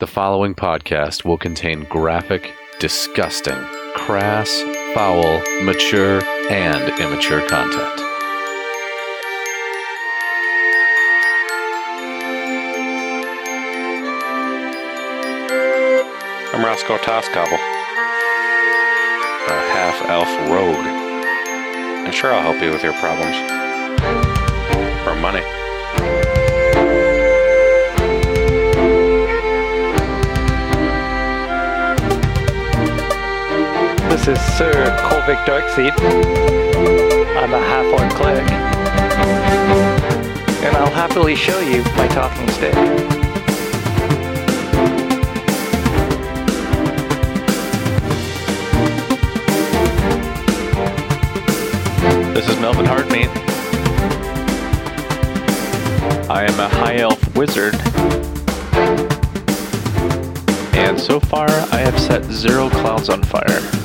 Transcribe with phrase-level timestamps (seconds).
[0.00, 3.58] The following podcast will contain graphic, disgusting,
[3.96, 4.62] crass,
[4.94, 8.00] foul, mature, and immature content.
[16.54, 17.58] I'm Roscoe Toscobble,
[19.48, 20.86] a half elf rogue.
[22.06, 23.36] And sure, I'll help you with your problems.
[25.02, 25.57] For money.
[34.28, 34.72] This is Sir
[35.08, 35.98] Kolvikk Darkseed.
[37.38, 38.50] I'm a half orc cleric.
[40.62, 42.74] And I'll happily show you my talking stick.
[52.34, 53.30] This is Melvin Hardmeat.
[56.28, 57.76] I am a high elf wizard.
[60.76, 63.77] And so far, I have set zero clouds on fire.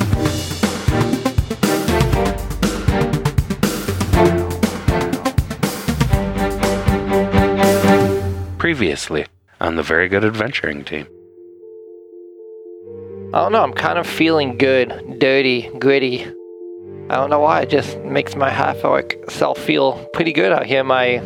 [8.94, 9.26] Previously
[9.60, 11.08] on the Very Good Adventuring team.
[13.34, 16.26] I don't know, I'm kind of feeling good, dirty, gritty.
[17.10, 20.68] I don't know why, it just makes my half orc self feel pretty good out
[20.68, 20.84] here.
[20.84, 21.24] My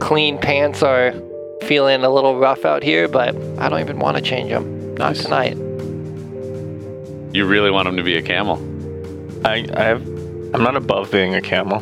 [0.00, 1.14] clean pants are
[1.62, 3.28] feeling a little rough out here, but
[3.60, 4.96] I don't even want to change them.
[4.96, 5.22] Not Nice.
[5.22, 5.56] tonight.
[7.32, 8.56] You really want him to be a camel?
[9.46, 10.04] I, I have,
[10.52, 11.78] I'm not above being a camel.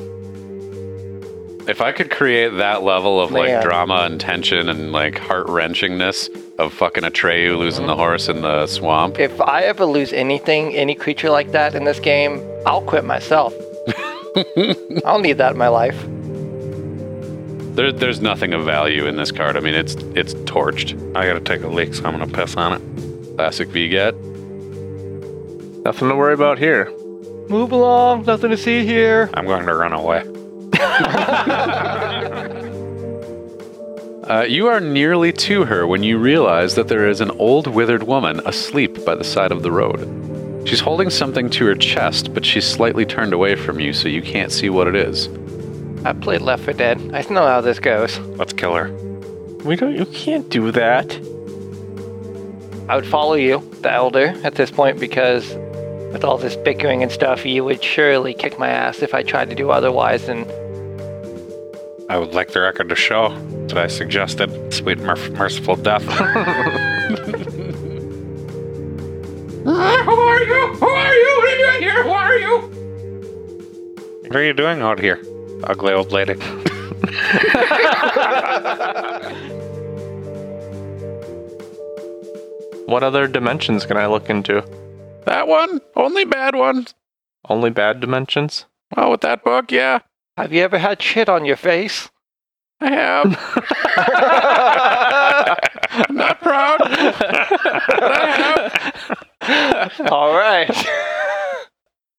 [1.68, 3.62] If I could create that level of like Man.
[3.62, 8.66] drama and tension and like heart wrenchingness of fucking Atreyu losing the horse in the
[8.66, 13.04] swamp, If I ever lose anything, any creature like that in this game, I'll quit
[13.04, 13.54] myself.
[14.36, 15.98] I don't need that in my life.
[17.76, 19.56] there, there's nothing of value in this card.
[19.56, 20.96] I mean, it's it's torched.
[21.16, 23.36] I gotta take a leak, so I'm gonna piss on it.
[23.36, 24.14] Classic VGAT.
[25.84, 26.90] Nothing to worry about here.
[27.48, 29.30] Move along, nothing to see here.
[29.34, 30.24] I'm going to run away.
[34.22, 38.04] Uh, you are nearly to her when you realize that there is an old withered
[38.04, 40.08] woman asleep by the side of the road.
[40.66, 44.22] She's holding something to her chest, but she's slightly turned away from you, so you
[44.22, 45.28] can't see what it is.
[46.04, 47.10] I played Left 4 Dead.
[47.12, 48.18] I know how this goes.
[48.20, 48.92] Let's kill her.
[49.64, 51.14] We don't, you can't do that.
[52.88, 55.52] I would follow you, the Elder, at this point because
[56.12, 59.50] with all this bickering and stuff, you would surely kick my ass if I tried
[59.50, 60.28] to do otherwise.
[60.28, 60.46] And
[62.12, 63.30] I would like the record to show
[63.68, 66.02] that I suggested sweet mer- merciful death.
[66.04, 66.20] Who
[69.70, 70.74] are you?
[70.74, 71.36] Who are you?
[71.38, 72.02] What are you doing here?
[72.02, 72.58] Who are you?
[74.26, 75.22] What are you doing out here,
[75.64, 76.34] ugly old lady?
[82.84, 84.62] What other dimensions can I look into?
[85.24, 85.80] That one?
[85.96, 86.92] Only bad ones?
[87.48, 88.66] Only bad dimensions?
[88.98, 90.00] Oh, with that book, yeah,
[90.36, 92.10] have you ever had shit on your face?
[92.80, 93.26] I have.
[96.08, 96.78] I'm not proud.
[96.80, 98.26] but I
[99.40, 100.10] have.
[100.10, 100.68] all right.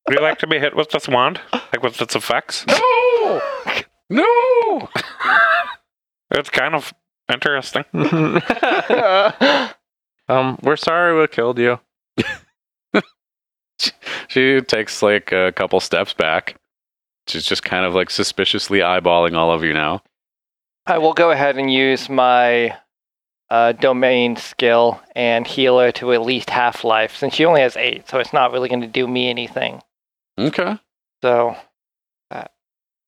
[0.07, 1.40] Would you like to be hit with this wand?
[1.53, 2.66] Like with its effects?
[2.68, 3.41] No!
[4.09, 4.90] No!
[6.31, 6.94] It's kind of
[7.31, 7.85] interesting.
[10.28, 11.80] um, we're sorry we killed you.
[14.28, 16.56] She takes like a couple steps back.
[17.28, 20.03] She's just kind of like suspiciously eyeballing all of you now.
[20.85, 22.78] I will go ahead and use my
[23.50, 28.09] uh, domain skill and healer to at least half life since she only has eight,
[28.09, 29.81] so it's not really going to do me anything.
[30.38, 30.78] Okay.
[31.22, 31.56] So,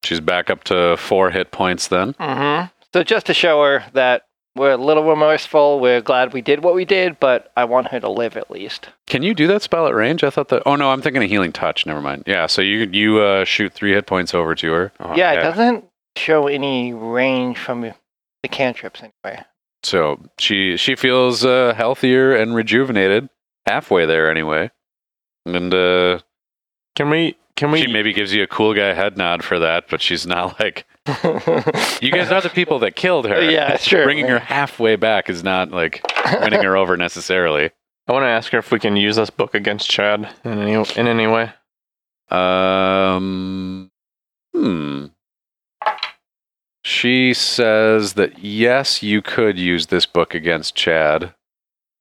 [0.06, 2.14] She's back up to four hit points then.
[2.20, 6.64] hmm so just to show her that we're a little remorseful, we're glad we did
[6.64, 8.90] what we did, but I want her to live at least.
[9.08, 10.24] Can you do that spell at range?
[10.24, 10.64] I thought that.
[10.66, 11.86] Oh no, I'm thinking of healing touch.
[11.86, 12.24] Never mind.
[12.26, 14.92] Yeah, so you you uh, shoot three hit points over to her.
[15.00, 15.86] Oh, yeah, it doesn't
[16.16, 19.44] show any range from the cantrips anyway.
[19.84, 23.30] So she she feels uh, healthier and rejuvenated.
[23.66, 24.69] Halfway there, anyway.
[25.48, 26.19] And uh,
[26.96, 29.86] Can we, can we, she maybe gives you a cool guy head nod for that,
[29.90, 30.86] but she's not like
[32.02, 33.42] you guys are the people that killed her.
[33.42, 34.04] yeah, sure.
[34.04, 36.02] Bringing her halfway back is not like
[36.42, 37.69] winning her over necessarily.
[38.07, 40.74] I want to ask her if we can use this book against Chad in any,
[40.74, 41.54] in any way.
[42.30, 43.92] Um,
[44.54, 45.06] hmm.
[46.84, 51.34] She says that yes, you could use this book against Chad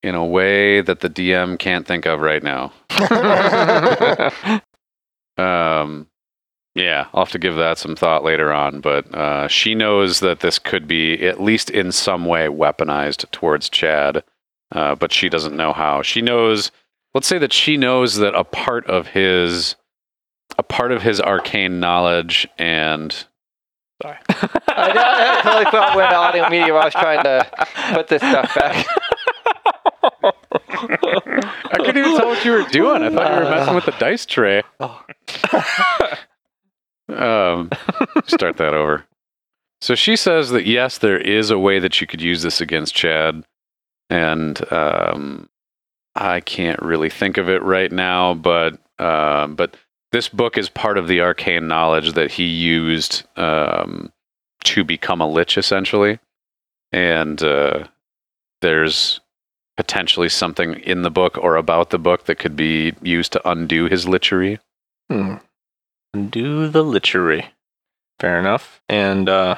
[0.03, 2.73] in a way that the DM can't think of right now.
[5.37, 6.09] Um,
[6.75, 10.41] yeah, I'll have to give that some thought later on, but uh, she knows that
[10.41, 14.25] this could be, at least in some way, weaponized towards Chad.
[14.73, 16.03] uh, but she doesn't know how.
[16.03, 16.73] She knows.
[17.15, 19.77] Let's say that she knows that a part of his,
[20.59, 23.25] a part of his arcane knowledge and
[24.03, 24.19] Sorry.
[24.29, 27.47] I, I totally thought when the audio medium I was trying to
[27.93, 28.87] put this stuff back.
[31.43, 33.03] I couldn't even tell what you were doing.
[33.03, 34.63] I thought you were messing with the dice tray.
[37.09, 37.71] um,
[38.27, 39.05] start that over.
[39.81, 42.95] So she says that yes, there is a way that you could use this against
[42.95, 43.45] Chad,
[44.09, 45.49] and um,
[46.15, 48.35] I can't really think of it right now.
[48.35, 49.77] But uh, but
[50.13, 54.13] this book is part of the arcane knowledge that he used um,
[54.65, 56.19] to become a lich, essentially.
[56.93, 57.89] And uh,
[58.63, 59.21] there's
[59.77, 63.87] potentially something in the book or about the book that could be used to undo
[63.87, 64.59] his lichery.
[65.11, 65.37] Hmm.
[66.31, 67.47] Do the lichery.
[68.21, 68.81] Fair enough.
[68.89, 69.57] And uh,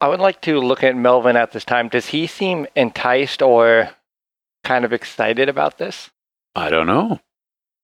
[0.00, 1.88] I would like to look at Melvin at this time.
[1.88, 3.90] Does he seem enticed or
[4.62, 6.10] kind of excited about this?
[6.54, 7.20] I don't know.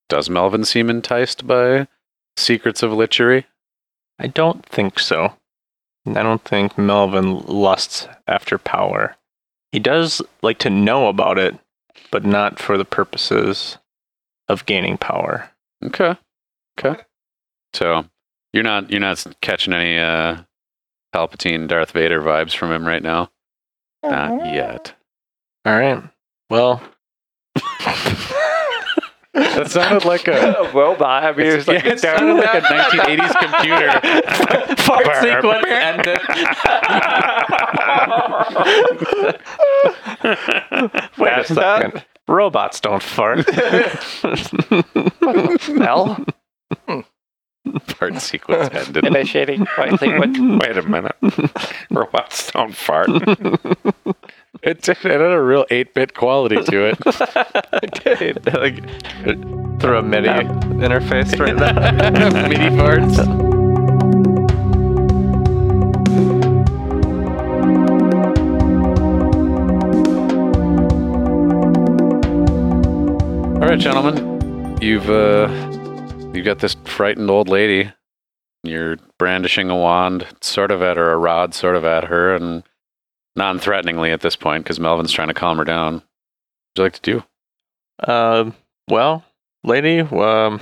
[0.08, 1.88] Does Melvin seem enticed by
[2.36, 3.46] secrets of lichery?
[4.18, 5.34] I don't think so.
[6.06, 9.16] I don't think Melvin lusts after power.
[9.72, 11.58] He does like to know about it,
[12.14, 13.76] but not for the purposes
[14.46, 15.50] of gaining power.
[15.84, 16.14] Okay.
[16.78, 17.02] Okay.
[17.72, 18.04] So
[18.52, 20.42] you're not you're not catching any uh
[21.12, 23.32] Palpatine Darth Vader vibes from him right now?
[24.04, 24.94] Not yet.
[25.64, 26.04] All right.
[26.50, 26.80] Well,
[29.34, 31.24] That sounded like a A robot.
[31.24, 33.90] I mean, it was like, yeah, it sounded like a 1980s computer.
[34.82, 36.20] fart sequence ended.
[41.18, 42.04] Wait a second.
[42.28, 43.48] Robots don't fart.
[45.60, 46.24] smell
[47.86, 48.18] Fart hmm.
[48.18, 49.04] sequence ended.
[49.04, 50.38] initiating fight sequence.
[50.38, 51.16] Wait a minute.
[51.90, 53.08] Robots don't fart.
[54.62, 57.06] It, did- it had a real 8-bit quality to it.
[58.54, 62.48] like, through a MIDI interface right there.
[62.48, 63.18] MIDI parts.
[73.54, 75.48] All right, gentlemen, you've uh,
[76.34, 77.92] you've got this frightened old lady.
[78.62, 82.62] You're brandishing a wand, sort of at her, a rod, sort of at her, and
[83.36, 85.94] non-threateningly at this point, because Melvin's trying to calm her down.
[85.94, 88.12] What would you like to do?
[88.12, 88.54] Um,
[88.88, 89.24] well,
[89.62, 90.60] lady, um,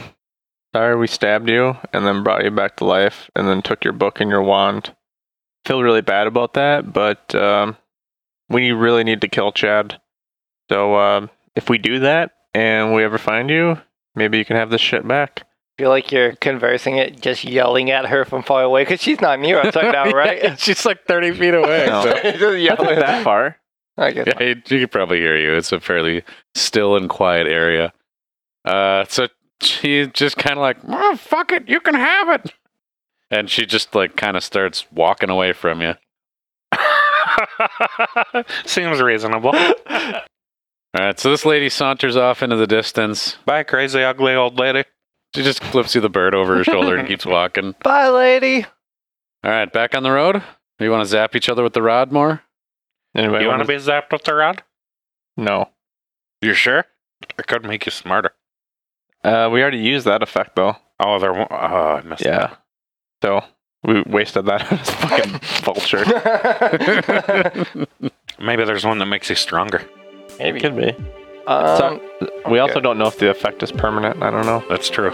[0.75, 3.93] sorry we stabbed you and then brought you back to life and then took your
[3.93, 4.95] book and your wand.
[5.65, 7.77] Feel really bad about that, but um,
[8.49, 10.01] we really need to kill Chad.
[10.71, 13.81] So um, if we do that and we ever find you,
[14.15, 15.47] maybe you can have this shit back.
[15.83, 19.41] Feel like you're conversing it, just yelling at her from far away because she's not
[19.41, 20.57] near us right now, right?
[20.61, 21.87] She's like 30 feet away.
[21.89, 22.03] No.
[22.05, 22.99] so- just Not yelling.
[23.01, 23.57] that far.
[23.99, 24.29] I guess.
[24.29, 25.55] Yeah, he- she could probably hear you.
[25.55, 26.23] It's a fairly
[26.55, 27.93] still and quiet area.
[28.65, 29.27] Uh, so
[29.61, 32.53] she just kind of like, oh, fuck it, you can have it.
[33.33, 35.95] And she just like kind of starts walking away from you.
[38.67, 39.51] Seems reasonable.
[39.57, 40.21] All
[40.95, 43.37] right, so this lady saunters off into the distance.
[43.47, 44.85] Bye, crazy, ugly old lady.
[45.35, 47.75] She just flips you the bird over her shoulder and keeps walking.
[47.83, 48.65] Bye, lady.
[49.45, 50.43] All right, back on the road.
[50.79, 52.43] You want to zap each other with the rod more?
[53.15, 54.63] Anybody You want to be zapped with the rod?
[55.37, 55.71] No.
[56.41, 56.85] You sure?
[57.39, 58.33] It could make you smarter.
[59.25, 60.77] Uh, we already used that effect though.
[60.99, 61.35] Oh, there.
[61.35, 62.57] Oh, I missed Yeah.
[63.23, 63.43] So
[63.85, 66.05] we wasted that on this fucking vulture.
[68.41, 69.85] Maybe there's one that makes you stronger.
[70.39, 70.61] Maybe.
[70.61, 70.97] Could be.
[71.47, 72.01] Um, So-
[72.51, 72.81] We also okay.
[72.83, 74.23] don't know if the effect is permanent.
[74.23, 74.63] I don't know.
[74.69, 75.13] That's true.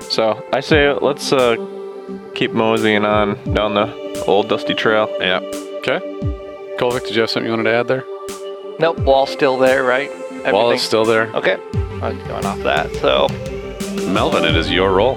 [0.00, 1.56] So I say let's uh,
[2.34, 5.08] keep moseying on down the old dusty trail.
[5.20, 5.38] Yeah.
[5.78, 5.98] Okay.
[6.78, 8.04] Kolvikk, did you have something you wanted to add there?
[8.80, 10.10] Nope, wall's still there, right?
[10.52, 11.28] Wall is still there.
[11.36, 11.56] Okay.
[12.02, 12.92] I'm going off that.
[12.96, 13.28] So,
[14.12, 15.16] Melvin, it is your roll.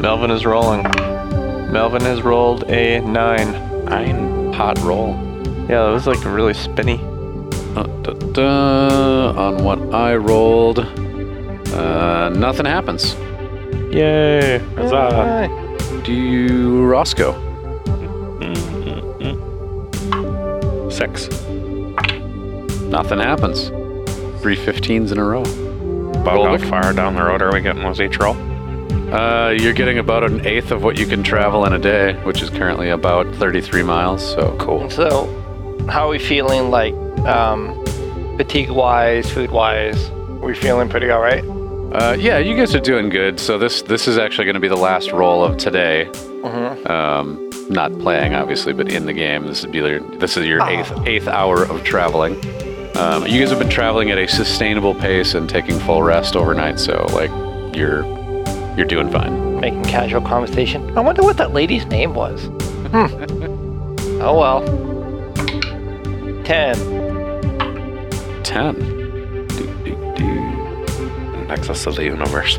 [0.00, 0.82] Melvin is rolling.
[1.72, 3.52] Melvin has rolled a nine.
[3.84, 5.10] Nine hot roll.
[5.68, 6.98] Yeah, that was like really spinny.
[7.78, 13.14] Uh, da, da, on what I rolled, uh, nothing happens.
[13.94, 14.58] Yay!
[14.74, 16.02] Huzzah.
[16.02, 17.34] Do you, Roscoe?
[20.90, 21.28] Six.
[22.88, 23.68] Nothing happens.
[24.42, 25.42] Three 15s in a row.
[26.20, 28.34] About how far down the road are we getting with each roll?
[29.14, 32.42] Uh, you're getting about an eighth of what you can travel in a day, which
[32.42, 34.28] is currently about 33 miles.
[34.28, 34.90] So cool.
[34.90, 35.26] so
[35.88, 36.92] how are we feeling like
[37.26, 37.84] um,
[38.36, 40.10] fatigue wise, food wise?
[40.42, 41.44] We feeling pretty all right?
[41.92, 43.40] Uh, yeah, you guys are doing good.
[43.40, 46.08] So this this is actually going to be the last roll of today.
[46.12, 46.86] Mm-hmm.
[46.90, 49.46] Um, not playing, obviously, but in the game.
[49.46, 50.68] This would be your, this is your Oh.
[50.68, 52.34] eighth eighth hour of traveling.
[52.96, 56.78] Um, you guys have been traveling at a sustainable pace and taking full rest overnight,
[56.78, 57.30] so like
[57.76, 58.04] you're
[58.76, 59.60] you're doing fine.
[59.60, 60.96] Making casual conversation.
[60.96, 62.44] I wonder what that lady's name was.
[62.90, 63.06] Hmm.
[64.22, 64.62] oh well.
[66.44, 66.76] Ten.
[68.48, 68.74] Ten.
[69.48, 71.44] Do, do, do.
[71.48, 72.56] Nexus of the universe.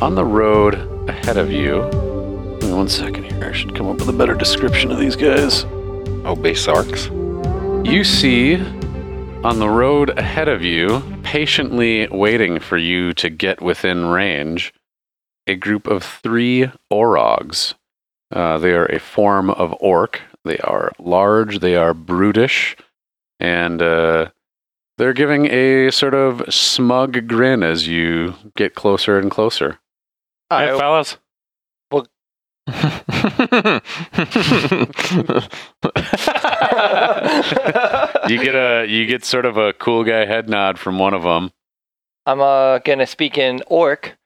[0.00, 0.74] On the road
[1.08, 1.80] ahead of you.
[2.72, 3.46] One second here.
[3.46, 5.64] I should come up with a better description of these guys.
[6.24, 7.10] Obese orcs.
[7.84, 8.58] You see
[9.42, 14.72] on the road ahead of you, patiently waiting for you to get within range,
[15.48, 17.74] a group of three orogs.
[18.30, 20.20] Uh, they are a form of orc.
[20.44, 22.76] They are large, they are brutish,
[23.40, 24.30] and uh,
[25.00, 29.78] they're giving a sort of smug grin as you get closer and closer.
[30.50, 31.16] Hey, I, fellas.
[38.28, 41.22] You get a you get sort of a cool guy head nod from one of
[41.22, 41.50] them.
[42.26, 44.16] I'm uh, gonna speak in orc.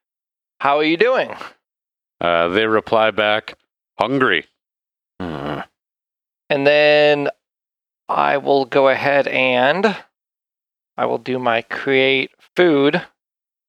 [0.61, 1.31] How are you doing?
[2.21, 3.57] Uh, they reply back,
[3.99, 4.47] "Hungry."
[5.21, 7.31] And then
[8.09, 9.97] I will go ahead and
[10.97, 13.03] I will do my create food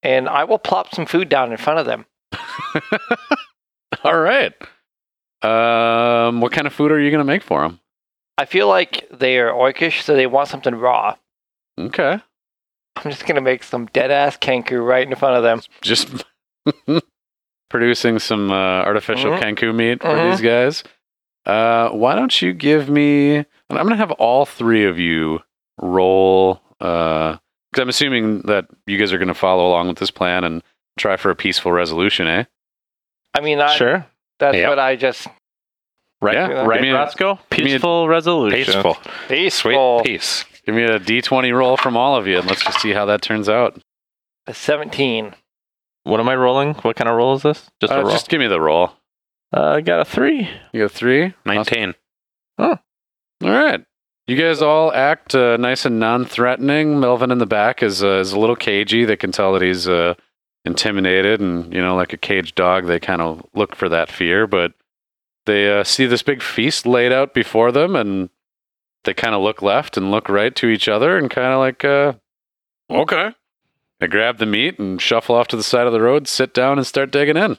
[0.02, 2.06] and I will plop some food down in front of them.
[4.04, 4.52] All right.
[5.42, 7.80] Um, what kind of food are you gonna make for them?
[8.38, 11.16] I feel like they are orcish, so they want something raw.
[11.78, 12.18] Okay,
[12.96, 15.60] I'm just gonna make some dead ass kanku right in front of them.
[15.82, 16.24] just
[17.70, 19.40] producing some uh, artificial Mhm.
[19.40, 20.30] kanku meat for Mhm.
[20.30, 20.84] these guys.
[21.44, 23.36] Uh, why don't you give me?
[23.38, 25.40] I'm gonna have all three of you
[25.80, 26.60] roll.
[26.80, 27.36] Uh,
[27.72, 30.62] because I'm assuming that you guys are gonna follow along with this plan and
[30.98, 32.44] try for a peaceful resolution, eh?
[33.34, 34.06] I mean, I, sure.
[34.38, 34.68] that's Yep.
[34.68, 35.26] what I just
[36.22, 37.38] Right, Yeah, right, give me a- Roscoe?
[37.50, 38.64] give me a- Peaceful resolution.
[38.72, 38.94] Peaceful.
[38.94, 40.00] Sweet peaceful.
[40.02, 40.44] peace.
[40.64, 43.20] Give me a D20 roll from all of you, and let's just see how that
[43.20, 43.78] turns out.
[44.46, 45.34] A 17.
[46.04, 46.72] What am I rolling?
[46.76, 47.68] What kind of roll is this?
[47.82, 48.10] Just a Uh, roll.
[48.12, 48.92] just give me the roll.
[49.54, 50.48] Uh, I got a three.
[50.72, 51.34] You got three.
[51.44, 51.94] 19.
[52.58, 52.78] Oh,
[53.44, 53.84] All right.
[54.26, 56.98] You guys all act uh, nice and non-threatening.
[56.98, 59.04] Melvin in the back is uh, is a little cagey.
[59.04, 60.14] They can tell that he's uh,
[60.64, 64.48] intimidated, and you know, like a caged dog, they kind of look for that fear.
[64.48, 64.72] But
[65.44, 68.28] they uh, see this big feast laid out before them, and
[69.04, 71.84] they kind of look left and look right to each other, and kind of like,
[71.84, 72.14] uh,
[72.90, 73.30] okay.
[74.00, 76.78] They grab the meat and shuffle off to the side of the road, sit down,
[76.78, 77.58] and start digging in.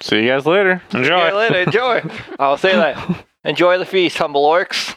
[0.00, 0.82] See you guys later.
[0.92, 1.20] Enjoy.
[1.20, 1.58] See you later.
[1.60, 2.02] Enjoy.
[2.40, 3.24] I'll say that.
[3.44, 4.96] Enjoy the feast, humble orcs.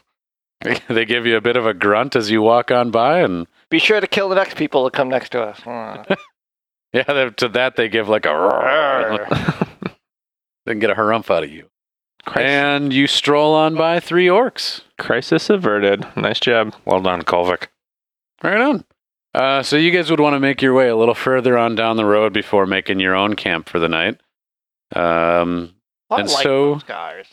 [0.90, 3.80] they give you a bit of a grunt as you walk on by, and Be
[3.80, 5.62] sure to kill the next people that come next to us.
[6.94, 9.28] Yeah, they- to that they give like a roar.
[10.66, 11.70] They can get a harumph out of you.
[12.36, 14.82] And you stroll on by three orcs.
[14.98, 16.06] Crisis averted.
[16.18, 16.74] Nice job.
[16.86, 17.68] Well done, Kolvikk.
[18.44, 18.84] Right on.
[19.34, 21.96] Uh, so you guys would want to make your way a little further on down
[21.96, 24.20] the road before making your own camp for the night.
[24.96, 25.74] Um,
[26.10, 27.28] I And like so- those guys.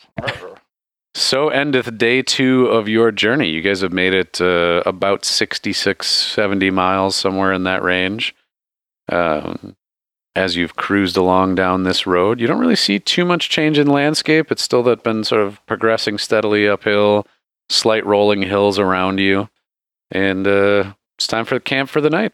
[1.15, 3.49] So endeth day two of your journey.
[3.49, 8.35] You guys have made it uh, about 66, 70 miles, somewhere in that range.
[9.09, 9.75] Um,
[10.35, 13.87] as you've cruised along down this road, you don't really see too much change in
[13.87, 14.51] landscape.
[14.51, 17.25] It's still that been sort of progressing steadily uphill,
[17.69, 19.47] slight rolling hills around you.
[20.11, 22.33] And uh, it's time for the camp for the night.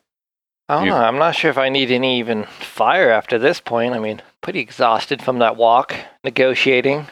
[0.68, 0.98] I don't You- know.
[0.98, 3.94] I'm not sure if I need any even fire after this point.
[3.94, 7.06] I mean, pretty exhausted from that walk, negotiating,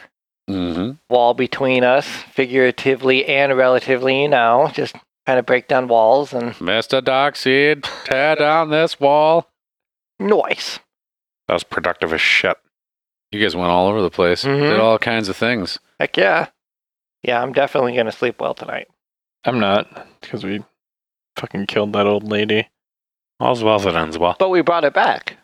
[0.48, 0.92] Mm-hmm.
[1.08, 6.52] wall between us, figuratively and relatively, you know, just kind of break down walls and
[6.54, 7.00] Mr.
[7.00, 9.46] Darkseed, tear down this wall.
[10.18, 10.80] noise.
[11.48, 12.56] That was productive as shit.
[13.32, 14.70] You guys went all over the place, Mhm.
[14.70, 15.78] did all kinds of things.
[15.98, 16.48] Heck yeah.
[17.22, 18.88] Yeah, I'm definitely going to sleep well tonight.
[19.44, 20.64] I'm not because we
[21.36, 22.68] fucking killed that old lady.
[23.38, 24.36] All's well that ends well.
[24.38, 25.36] But we brought it back.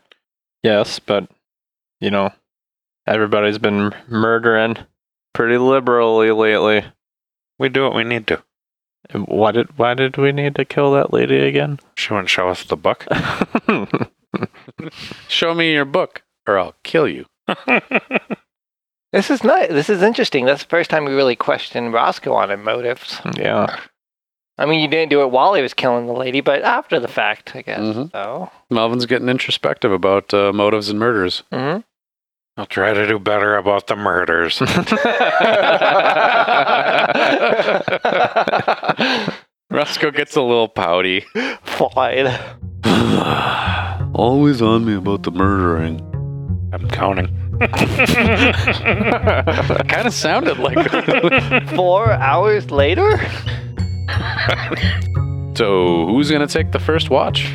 [0.63, 1.29] Yes, but
[2.01, 2.31] you know,
[3.07, 4.77] everybody's been murdering
[5.33, 6.85] pretty liberally lately.
[7.59, 8.43] We do what we need to.
[9.11, 11.79] And Why did why did we need to kill that lady again?
[11.97, 13.07] She wouldn't show us the book.
[15.29, 17.27] Show me your book, or I'll kill you.
[19.13, 19.69] This is nice.
[19.71, 20.45] This is interesting.
[20.45, 23.19] That's the first time we really questioned Roscoe on his motives.
[23.39, 23.79] yeah.
[24.59, 27.09] I mean, you didn't do it while he was killing the lady, but after the
[27.09, 27.79] fact, I guess.
[27.81, 28.11] Mhm.
[28.13, 31.45] So, Melvin's getting introspective about uh, motives and murders.
[31.53, 31.79] hmm
[32.59, 34.61] I'll try to do better about the murders.
[39.71, 41.25] Roscoe gets a little pouty.
[41.65, 42.29] fine.
[44.15, 46.01] Always on me about the murdering.
[46.73, 47.27] I'm counting.
[49.89, 50.79] kind of sounded like
[51.75, 53.19] Four hours later?
[55.57, 57.53] So, who's going to take the first watch?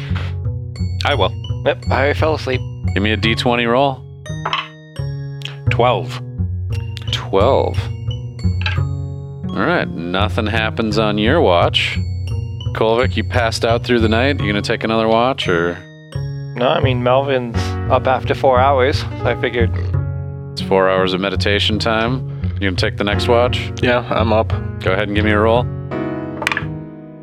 [1.06, 1.32] I will.
[1.66, 2.62] Yep, I fell asleep.
[2.94, 4.04] Give me a d20 roll.
[5.82, 6.22] 12.
[7.12, 7.80] 12.
[9.50, 11.98] All right, nothing happens on your watch.
[12.76, 14.40] Kolvikk, you passed out through the night.
[14.40, 15.74] You going to take another watch or
[16.56, 17.58] No, I mean Melvin's
[17.92, 19.72] up after four hours, so I figured.
[20.52, 22.30] it's 4 hours of meditation time?
[22.44, 23.72] You going to take the next watch?
[23.82, 24.50] Yeah, I'm up.
[24.82, 25.64] Go ahead and give me a roll.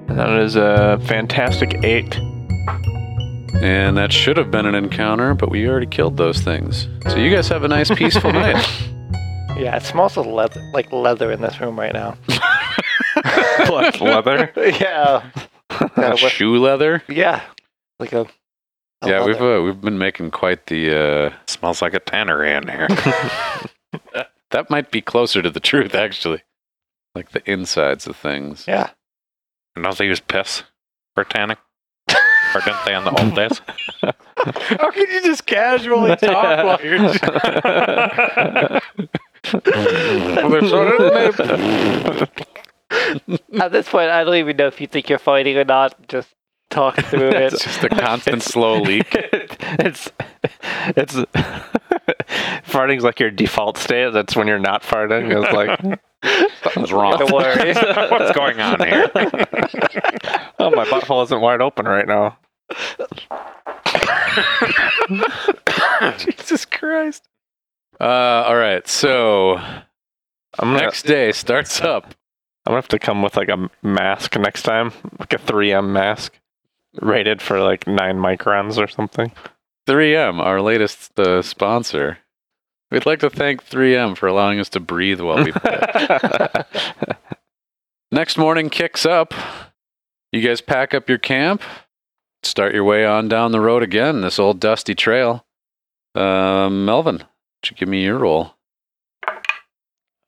[0.09, 2.19] That is a fantastic eight.
[3.55, 6.87] And that should have been an encounter, but we already killed those things.
[7.09, 8.57] So you guys have a nice peaceful night.
[9.57, 12.17] Yeah, it smells of leather, like leather in this room right now.
[13.69, 14.53] Like leather.
[14.57, 15.29] yeah.
[15.97, 17.03] Yeah, what- Shoe leather?
[17.09, 17.43] yeah.
[17.99, 18.21] Like a.
[19.03, 19.57] a yeah, we've leather.
[19.57, 21.33] uh, we've been making quite the.
[21.49, 22.87] Smells like a tannery in here.
[24.15, 26.43] Uh, that might be closer to the truth, actually.
[27.15, 28.65] Like the insides of things.
[28.69, 28.91] Yeah.
[29.81, 30.63] Don't they use piss
[31.15, 31.57] for tanning?
[32.55, 33.61] Or didn't they on the old days?
[34.01, 36.99] How can you just casually talk while you're?
[43.61, 46.09] At this point, I don't even know if you think you're fighting or not.
[46.09, 46.35] Just
[46.71, 47.53] talk through it.
[47.53, 49.09] It's just a constant slow leak.
[49.13, 50.11] it's
[50.97, 51.17] it's
[52.63, 54.13] farting's like your default state.
[54.13, 55.35] That's when you're not farting.
[55.37, 57.19] It's like Something's wrong.
[57.31, 59.11] What's going on here?
[60.59, 62.39] oh my butthole isn't wide open right now.
[66.19, 67.29] Jesus Christ.
[68.01, 68.87] Uh, all right.
[68.89, 69.85] So I'm
[70.61, 72.15] gonna next day starts up.
[72.67, 76.39] I'm gonna have to come with like a mask next time, like a 3M mask,
[77.01, 79.33] rated for like nine microns or something.
[79.87, 82.19] 3M, our latest uh, sponsor.
[82.91, 85.79] We'd like to thank 3M for allowing us to breathe while we play.
[88.11, 89.35] Next morning kicks up.
[90.33, 91.63] You guys pack up your camp,
[92.43, 95.47] start your way on down the road again, this old dusty trail.
[96.15, 98.55] Uh, Melvin, would you give me your roll?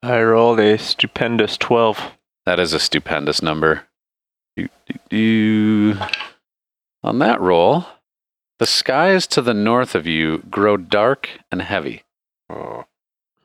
[0.02, 2.12] I rolled a stupendous 12.
[2.46, 3.84] That is a stupendous number.
[4.56, 6.00] Do, do, do.
[7.02, 7.86] On that roll,
[8.58, 12.02] the skies to the north of you grow dark and heavy.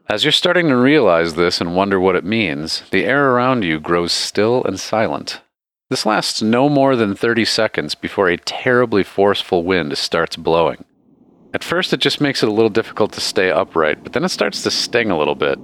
[0.08, 3.80] As you're starting to realize this and wonder what it means, the air around you
[3.80, 5.42] grows still and silent.
[5.90, 10.86] This lasts no more than 30 seconds before a terribly forceful wind starts blowing.
[11.56, 14.30] At first, it just makes it a little difficult to stay upright, but then it
[14.30, 15.58] starts to sting a little bit.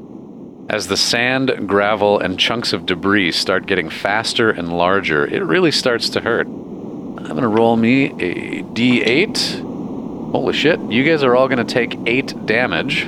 [0.69, 5.71] As the sand, gravel, and chunks of debris start getting faster and larger, it really
[5.71, 6.47] starts to hurt.
[6.47, 10.31] I'm to roll me a d8.
[10.31, 13.07] Holy shit, you guys are all to take 8 damage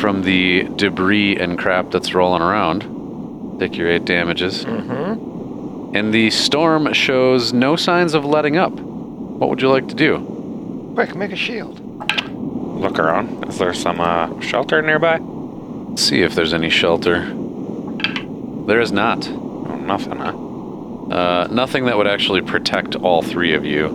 [0.00, 3.58] from the debris and crap that's rolling around.
[3.60, 4.64] Take your 8 damages.
[4.64, 5.94] mm-hmm.
[5.94, 8.72] And the storm shows no signs of letting up.
[8.72, 10.92] What would you like to do?
[10.94, 11.78] Quick, make a shield.
[12.80, 13.44] look around.
[13.48, 15.18] Is there some uh, shelter nearby?
[15.18, 17.24] Let's see if there's any shelter.
[18.66, 19.28] There is not.
[19.28, 21.12] Oh, nothing, huh?
[21.14, 23.88] Uh, nothing that would actually protect all three of you.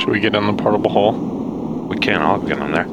[0.00, 1.12] Should we get in the portable hole?
[1.88, 2.86] We can't all get in there.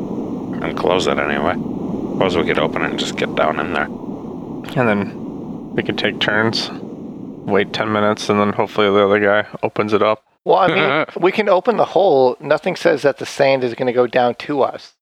[0.62, 1.54] And close it anyway.
[1.54, 3.86] Suppose we could open it and just get down in there.
[3.86, 9.48] And then we could take turns, wait 10 minutes, and then hopefully the other guy
[9.64, 10.24] opens it up.
[10.46, 12.38] Well, I mean, we can open the hole.
[12.40, 14.94] Nothing says that the sand is going to go down to us.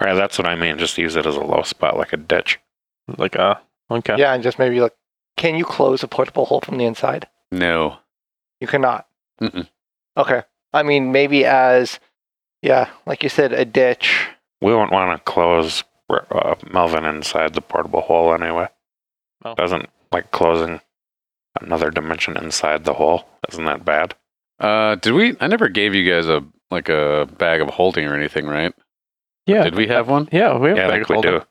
[0.00, 0.78] Right, that's what I mean.
[0.78, 2.58] Just use it as a low spot, like a ditch.
[3.16, 3.60] Like a.
[3.90, 4.16] Okay.
[4.18, 4.94] Yeah, and just maybe like,
[5.36, 7.28] can you close a portable hole from the inside?
[7.50, 7.98] No.
[8.60, 9.06] You cannot.
[9.40, 9.68] Mm-mm.
[10.16, 10.42] Okay.
[10.72, 12.00] I mean, maybe as,
[12.62, 14.28] yeah, like you said, a ditch.
[14.60, 18.68] We wouldn't want to close uh, Melvin inside the portable hole anyway.
[19.44, 19.54] Oh.
[19.54, 20.80] Doesn't like closing
[21.60, 23.26] another dimension inside the hole.
[23.50, 24.14] Isn't that bad?
[24.58, 25.36] Uh, did we?
[25.40, 28.74] I never gave you guys a like a bag of holding or anything, right?
[29.46, 29.64] Yeah.
[29.64, 30.28] Did we have one?
[30.32, 31.30] Yeah, we have Yeah, I bag think we holding.
[31.40, 31.46] do.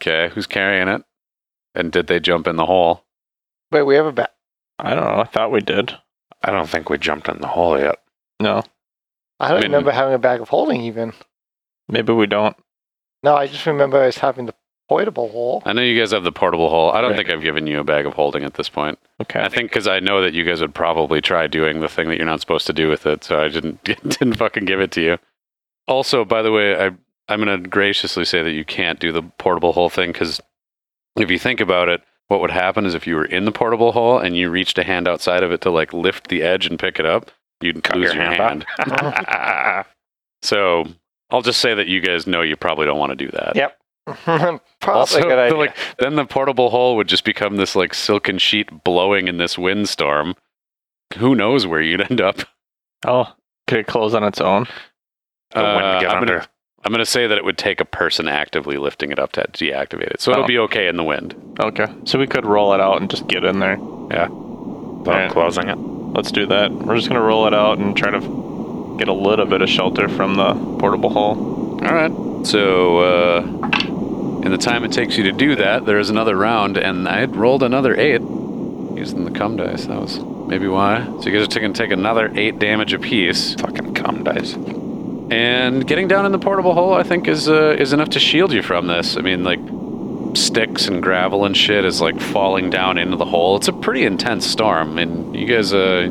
[0.00, 1.02] Okay, who's carrying it?
[1.74, 3.04] And did they jump in the hole?
[3.72, 4.28] Wait, we have a bag.
[4.78, 5.20] I don't know.
[5.20, 5.92] I thought we did.
[6.42, 7.96] I don't think we jumped in the hole yet.
[8.40, 8.62] No.
[9.40, 11.12] I don't I mean- remember having a bag of holding even.
[11.88, 12.56] Maybe we don't.
[13.22, 14.54] No, I just remember us having the
[14.88, 15.62] portable hole.
[15.66, 16.90] I know you guys have the portable hole.
[16.92, 17.16] I don't Right.
[17.18, 18.98] think I've given you a bag of holding at this point.
[19.20, 19.40] Okay.
[19.40, 22.16] I think because I know that you guys would probably try doing the thing that
[22.16, 25.02] you're not supposed to do with it, so I didn't didn't fucking give it to
[25.02, 25.18] you.
[25.86, 26.90] Also, by the way, I
[27.30, 30.40] I'm gonna graciously say that you can't do the portable hole thing because
[31.16, 33.92] if you think about it, what would happen is if you were in the portable
[33.92, 36.78] hole and you reached a hand outside of it to like lift the edge and
[36.78, 39.84] pick it up, you'd Cut lose your your, hand hand.
[40.42, 40.84] so
[41.30, 43.52] I'll just say that you guys know you probably don't want to do that.
[43.56, 43.78] Yep.
[44.24, 45.58] Probably Also, a good idea.
[45.58, 49.58] like then the portable hole would just become this like silken sheet blowing in this
[49.58, 50.34] windstorm,
[51.18, 52.36] who knows where you'd end up.
[53.06, 53.30] Oh,
[53.66, 54.66] could it close on its own?
[55.54, 56.34] The wind Uh, get I'm under.
[56.38, 56.48] gonna,
[56.84, 60.10] I'm gonna say that it would take a person actively lifting it up to deactivate
[60.12, 60.46] it, so it'll Oh.
[60.46, 61.34] be okay in the wind.
[61.60, 63.76] Okay, so we could roll it out and just get in there.
[63.76, 64.30] Without
[65.14, 65.30] Alright.
[65.30, 65.76] closing it.
[65.76, 66.72] Let's do that.
[66.72, 68.24] We're just gonna roll it out and try to f-
[68.98, 71.78] get a little bit of shelter from the portable hole.
[71.84, 72.46] All right.
[72.46, 73.40] So, uh,
[74.44, 77.18] in the time it takes you to do that, there is another round, and I
[77.20, 78.20] had rolled another eight
[78.96, 79.86] using the cum dice.
[79.86, 81.04] That was maybe why.
[81.20, 84.54] So you guys are taking take another eight damage apiece, Fucking cum dice.
[84.54, 88.52] and getting down in the portable hole, I think, is uh, is enough to shield
[88.52, 89.16] you from this.
[89.16, 89.60] I mean, like
[90.36, 93.56] sticks and gravel and shit is like falling down into the hole.
[93.56, 96.08] It's a pretty intense storm, and you guys uh,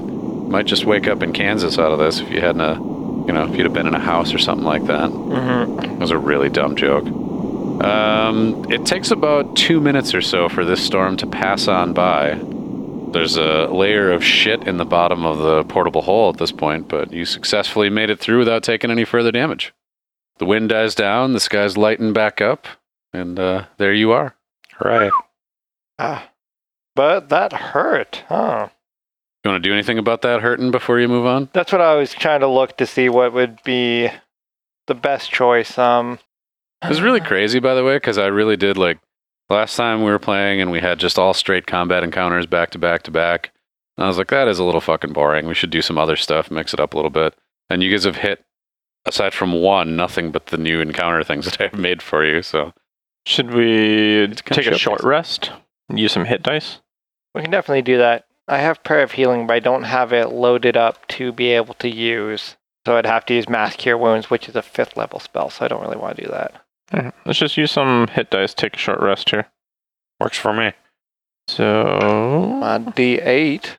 [0.47, 2.75] might just wake up in Kansas out of this if you hadn't, uh,
[3.27, 5.09] you know, if you'd have been in a house or something like that.
[5.09, 5.75] Mm-hmm.
[5.75, 7.05] That was a really dumb joke.
[7.83, 12.39] Um, it takes about two minutes or so for this storm to pass on by.
[13.11, 16.87] There's a layer of shit in the bottom of the portable hole at this point,
[16.87, 19.73] but you successfully made it through without taking any further damage.
[20.39, 22.67] The wind dies down, the sky's lighten back up,
[23.13, 24.35] and uh, there you are.
[24.79, 25.11] Right.
[25.97, 26.29] Ah.
[26.95, 28.69] But that hurt, huh?
[29.47, 31.47] You want to do anything about that hurting before you move on?
[31.53, 34.09] That's what I was trying to look to see what would be
[34.87, 35.77] the best choice.
[35.77, 36.19] Um,
[36.83, 38.99] It was really crazy, by the way, because I really did like
[39.49, 42.77] last time we were playing and we had just all straight combat encounters back to
[42.77, 43.53] back to back.
[43.95, 45.47] And I was like, that is a little fucking boring.
[45.47, 47.33] We should do some other stuff, mix it up a little bit.
[47.69, 48.43] And you guys have hit,
[49.05, 52.41] aside from one, nothing but the new encounter things that I've made for you.
[52.41, 52.73] So
[53.25, 55.51] Should we take a short rest?
[55.89, 56.81] Use some hit dice?
[57.33, 58.25] we can definitely do that.
[58.47, 61.73] I have Prayer of Healing, but I don't have it loaded up to be able
[61.75, 62.55] to use.
[62.85, 65.65] So I'd have to use Mass Cure Wounds, which is a fifth level spell, so
[65.65, 66.61] I don't really want to do that.
[66.93, 68.53] Alright, Let's just use some hit dice.
[68.53, 69.47] Take a short rest here.
[70.21, 70.71] Works for me.
[71.49, 73.77] So My D8.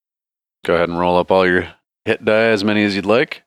[0.64, 1.68] go ahead and roll up all your
[2.04, 3.42] hit die, as many as you'd like.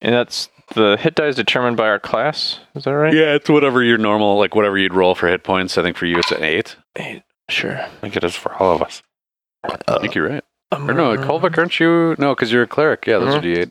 [0.00, 2.60] And that's the hit die is determined by our class.
[2.74, 3.12] Is that right?
[3.14, 5.76] Yeah, it's whatever your normal, like whatever you'd roll for hit points.
[5.76, 6.76] I think for you it's an eight.
[7.48, 7.78] Sure.
[7.80, 9.02] I think it is for all of us.
[9.64, 10.44] I think you're right.
[10.72, 12.16] Or no, Kolvikk, aren't you?
[12.18, 13.06] No, because you're a cleric.
[13.06, 13.70] Yeah, those are D8.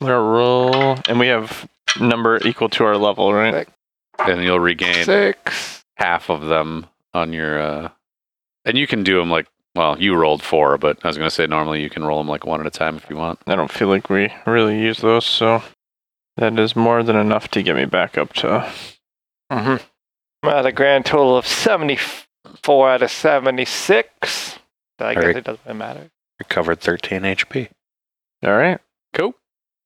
[0.00, 1.68] I'm gonna roll, and we have
[2.00, 3.68] number equal to our level, right?
[4.18, 5.84] And you'll regain Six.
[5.96, 7.88] half of them on your uh
[8.64, 11.34] and you can do them like well you rolled four but i was going to
[11.34, 13.54] say normally you can roll them like one at a time if you want I
[13.54, 15.62] don't feel like we really use those, so
[16.36, 18.72] that is more than enough to get me back up to.
[19.50, 19.76] Mm-hmm.
[20.44, 23.10] I'm at a grand total of 74 out of
[24.98, 25.00] 76.
[25.00, 25.36] I guess Alright.
[25.36, 26.10] it doesn't really matter.
[26.38, 27.68] Recovered 13 HP.
[28.44, 28.80] All right.
[29.14, 29.34] cool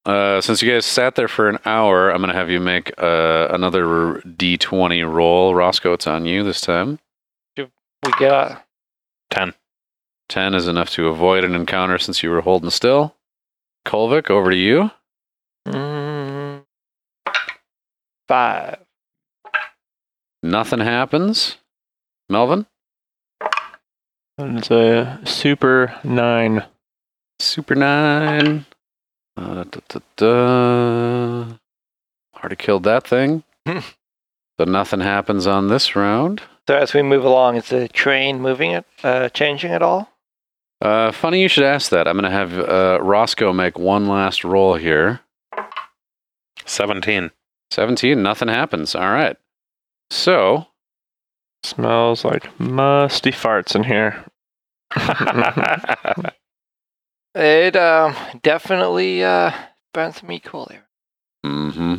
[0.07, 2.93] uh, since you guys sat there for an hour i'm going to have you make
[2.97, 6.99] uh, another d20 roll roscoe it's on you this time
[7.57, 7.67] We
[8.19, 8.63] get a
[9.31, 9.53] 10.
[10.29, 13.17] 10 is enough to avoid an encounter since you were holding still
[13.85, 14.91] kolvikk over to you
[15.69, 16.63] mm,
[18.29, 18.79] five.
[20.43, 21.57] nothing happens
[22.31, 22.65] melvin
[24.39, 26.65] It's a super nine.
[27.39, 28.67] Super nine.
[29.37, 31.57] Uh, da, da, da.
[32.37, 33.45] Already killed that thing.
[33.67, 33.79] Hmm.
[34.59, 36.43] so nothing happens on this round.
[36.69, 40.11] So as we move along, is the train moving it, uh, changing at all?
[40.81, 42.07] Uh, funny you should ask that.
[42.07, 45.21] I'm going to have uh, Roscoe make one last roll here.
[46.67, 47.31] 17.
[47.71, 48.95] 17, nothing happens.
[48.95, 49.37] All right.
[50.11, 50.67] So,
[51.67, 54.25] Smells like musty farts in here.
[57.39, 59.51] It um, definitely uh,
[59.93, 60.41] burns some E.
[60.41, 60.79] coli.
[61.45, 61.95] mm hmm.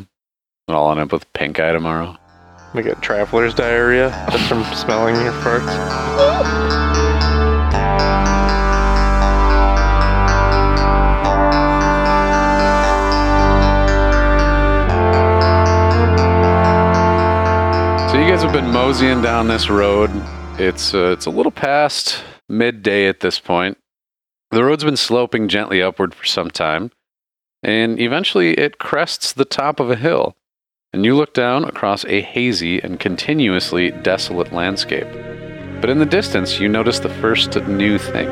[0.67, 2.17] I'll end up with pink eye tomorrow.
[2.73, 7.13] We get traveler's diarrhea just from smelling your farts.
[18.37, 20.11] guys have been moseying down this road.
[20.59, 23.79] It's uh, it's a little past midday at this point.
[24.51, 26.91] The road's been sloping gently upward for some time,
[27.63, 30.35] and eventually it crests the top of a hill.
[30.93, 35.07] And you look down across a hazy and continuously desolate landscape.
[35.81, 38.27] But in the distance, you notice the first new thing.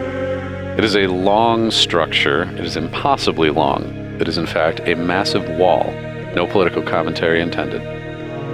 [0.78, 2.44] It is a long structure.
[2.44, 3.86] It is impossibly long.
[4.22, 5.92] It is, in fact, a massive wall.
[6.36, 8.05] No political commentary intended.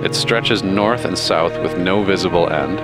[0.03, 2.79] It stretches north and south with no visible end.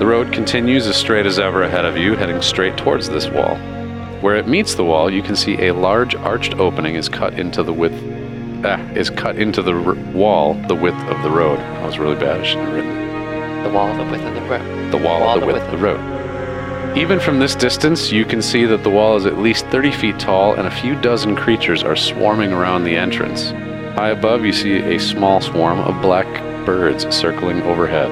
[0.00, 3.56] The road continues as straight as ever ahead of you, heading straight towards this wall.
[4.20, 7.62] Where it meets the wall, you can see a large arched opening is cut into
[7.62, 8.02] the width.
[8.64, 11.58] Ah, is cut into the r- wall the width of the road.
[11.58, 12.40] That was really bad.
[12.40, 14.92] I should have written The wall, the width of the road.
[14.92, 16.96] the wall, the width of the road.
[16.96, 20.18] Even from this distance, you can see that the wall is at least 30 feet
[20.18, 23.52] tall and a few dozen creatures are swarming around the entrance.
[23.94, 26.26] High above, you see a small swarm of black
[26.64, 28.10] birds circling overhead.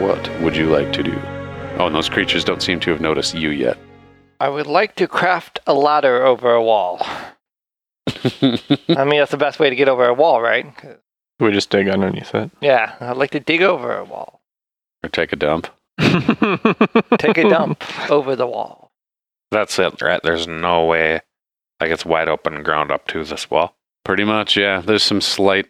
[0.00, 1.18] What would you like to do?
[1.78, 3.78] Oh, and those creatures don't seem to have noticed you yet.
[4.40, 6.98] I would like to craft a ladder over a wall.
[8.08, 10.66] I mean, that's the best way to get over a wall, right?
[11.38, 12.50] We just dig underneath it.
[12.60, 14.40] Yeah, I'd like to dig over a wall.
[15.04, 15.68] or take a dump.
[17.18, 18.90] Take a dump over the wall.
[19.50, 20.20] That's it, right?
[20.22, 21.20] There's no way.
[21.80, 23.76] Like it's wide open ground up to this wall.
[24.04, 24.80] Pretty much, yeah.
[24.80, 25.66] There's some slight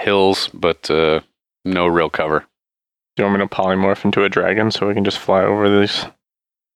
[0.00, 1.20] hills, but uh,
[1.64, 2.40] no real cover.
[3.16, 5.80] Do you want me to polymorph into a dragon so we can just fly over
[5.80, 6.04] these,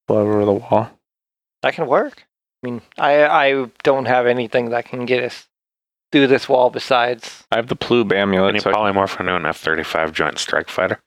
[0.07, 0.91] fly over the wall?
[1.63, 2.27] That can work.
[2.63, 5.47] I mean, I I don't have anything that can get us
[6.11, 7.45] through this wall besides.
[7.53, 8.55] I have the plube Can amulet.
[8.55, 11.01] you So polymorph into an F-35 Joint Strike Fighter?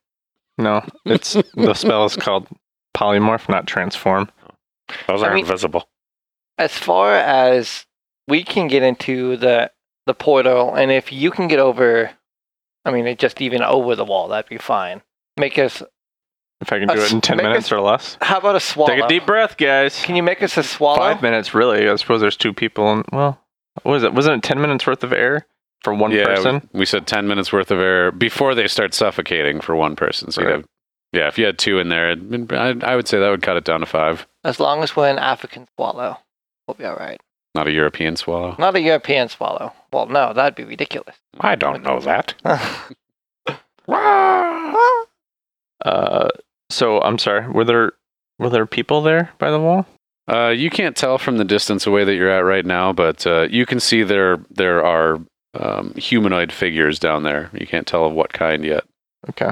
[0.58, 2.47] no, it's the spell is called
[2.95, 4.30] polymorph, not transform.
[5.08, 5.88] Those I are mean- invisible.
[6.58, 7.86] As far as
[8.27, 9.71] we can get into the
[10.06, 12.12] the portal, and if you can get over,
[12.86, 15.02] I mean, just even over the wall, that'd be fine.
[15.38, 15.82] Make us.
[16.62, 18.18] If I can do it in ten minutes a- or less.
[18.22, 18.94] How about a swallow?
[18.94, 20.04] Take a deep breath, guys.
[20.04, 20.98] Can you make us a swallow?
[20.98, 21.90] Five minutes, really.
[21.90, 22.92] I suppose there's two people.
[22.92, 23.40] And well,
[23.84, 24.14] what was it?
[24.14, 25.48] Wasn't it ten minutes worth of air
[25.84, 26.70] for one yeah, person?
[26.74, 30.30] we said 10 minutes worth of air before they start suffocating for one person.
[30.32, 30.52] So Right.
[30.58, 30.66] have,
[31.12, 33.58] yeah, if you had two in there, it'd- I, I would say that would cut
[33.58, 34.28] it down to five.
[34.44, 36.18] As long as we're an African swallow,
[36.68, 37.20] we'll be all right.
[37.56, 38.56] Not a European swallow.
[38.60, 39.74] Not a European swallow.
[39.91, 41.15] Well, no, that'd be ridiculous.
[41.39, 42.34] I don't know that.
[45.84, 46.30] Uh,
[46.69, 47.47] so I'm sorry.
[47.47, 47.93] Were there
[48.38, 49.88] were there people there by the wall?
[50.32, 53.47] Uh, you can't tell from the distance away that you're at right now, but uh,
[53.49, 55.19] you can see there there are
[55.56, 57.49] um, humanoid figures down there.
[57.54, 58.84] You can't tell of what kind yet.
[59.30, 59.51] Okay.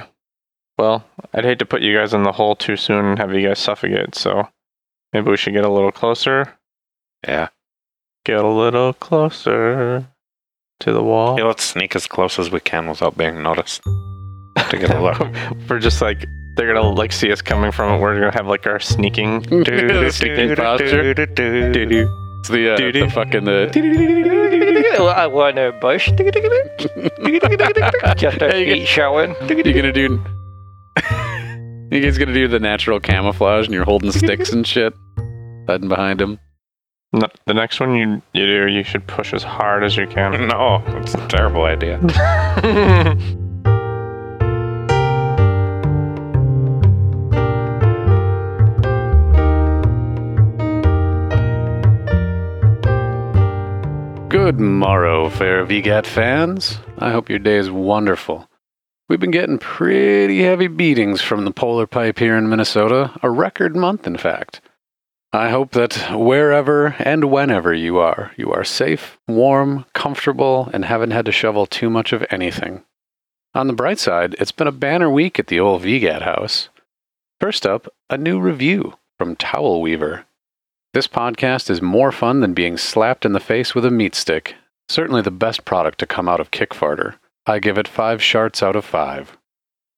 [0.77, 3.47] Well, I'd hate to put you guys in the hole too soon and have you
[3.47, 4.15] guys suffocate.
[4.15, 4.47] So
[5.11, 6.53] maybe we should get a little closer.
[7.27, 7.49] Yeah.
[8.23, 10.07] Get a little closer
[10.79, 11.37] to the wall.
[11.37, 13.81] Hey, let's sneak as close as we can without being noticed.
[13.83, 15.19] To get a look.
[15.69, 18.01] We're just like they're gonna like see us coming from it.
[18.01, 19.43] We're gonna have like our sneaking.
[19.45, 21.13] Sneaking posture.
[22.39, 23.69] It's the, uh, the fucking the.
[25.15, 26.09] I want a bush.
[28.17, 29.35] Just our feet showing.
[29.49, 30.23] You're gonna do.
[31.91, 34.93] you guys gonna do the natural camouflage, and you're holding sticks and shit,
[35.67, 36.39] hiding behind him.
[37.11, 40.29] No, the next one you you do, you should push as hard as you can.
[40.49, 41.97] No, it's a terrible idea.
[54.29, 56.79] Good morrow, fair VGAT fans.
[56.99, 58.47] I hope your day is wonderful.
[59.07, 63.75] We've been getting pretty heavy beatings from the polar pipe here in Minnesota, a record
[63.75, 64.61] month, in fact.
[65.31, 71.11] I hope that wherever and whenever you are, you are safe, warm, comfortable, and haven't
[71.11, 72.83] had to shovel too much of anything.
[73.53, 76.69] On the bright side, it's been a banner week at the old VGAT house.
[77.39, 80.25] First up, a new review from Towel Weaver.
[80.93, 84.55] This podcast is more fun than being slapped in the face with a meat stick.
[84.87, 87.15] Certainly the best product to come out of Kickfarter.
[87.45, 89.37] I give it five sharts out of five.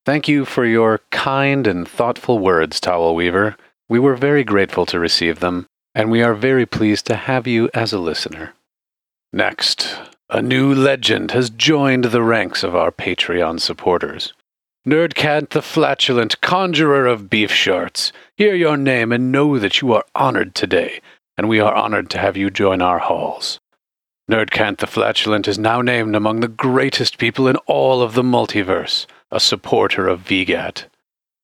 [0.06, 3.56] Thank you for your kind and thoughtful words, Towel Weaver.
[3.91, 7.69] We were very grateful to receive them, and we are very pleased to have you
[7.73, 8.54] as a listener.
[9.34, 9.99] Next,
[10.30, 14.32] a new legend has joined the ranks of our Patreon supporters.
[14.88, 20.06] Nerdcat the Flatulent, conjurer of beef sharts, hear your name and know that you are
[20.15, 21.01] honored today,
[21.38, 23.60] and we are honored to have you join our halls.
[24.30, 29.06] Nerdcat the Flatulent is now named among the greatest people in all of the multiverse,
[29.32, 30.86] a supporter of VGAT.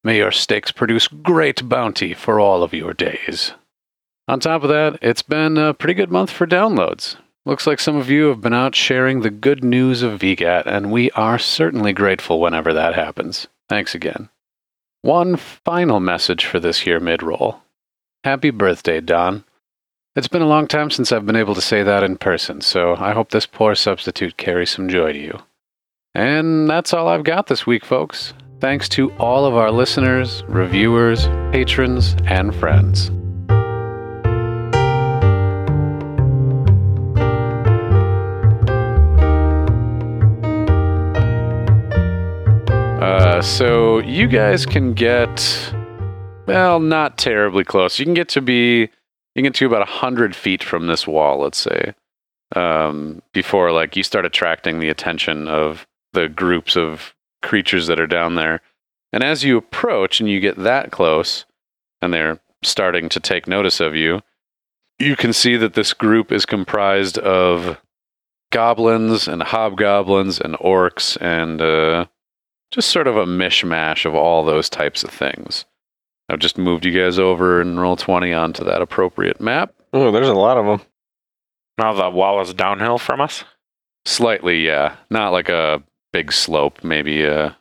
[0.07, 3.51] May your steaks produce great bounty for all of your days.
[4.29, 7.17] On top of that, it's been a pretty good month for downloads.
[7.45, 10.93] Looks like some of you have been out sharing the good news of VGAT, and
[10.93, 13.49] we are certainly grateful whenever that happens.
[13.67, 14.29] Thanks again.
[15.01, 17.63] One final message for this year mid roll.
[18.23, 19.43] Happy birthday, Don.
[20.15, 22.95] It's been a long time since I've been able to say that in person, so
[22.95, 25.39] I hope this poor substitute carries some joy to you.
[26.15, 28.33] And that's all I've got this week, folks.
[28.59, 33.11] Thanks to all of our listeners, reviewers, patrons, and friends.
[42.99, 45.71] Uh, so you guys can get,
[46.47, 47.99] well, not terribly close.
[47.99, 48.89] You can get to be, you
[49.35, 51.93] can get to about a hundred feet from this wall, let's say,
[52.55, 58.07] um, before like you start attracting the attention of the groups of creatures that are
[58.07, 58.61] down there.
[59.13, 61.45] And as you approach and you get that close,
[62.01, 64.21] and they're starting to take notice of you.
[64.99, 67.77] You can see that this group is comprised of
[68.51, 72.05] goblins and hobgoblins and orcs and uh,
[72.71, 75.65] just sort of a mishmash of all those types of things.
[76.29, 79.73] I've just moved you guys over and Roll20 onto that appropriate map.
[79.93, 80.87] Oh, there's a lot of them.
[81.77, 83.43] Now the wall is downhill from us.
[84.05, 84.95] Slightly, yeah.
[85.09, 87.51] Not like a big slope, maybe uh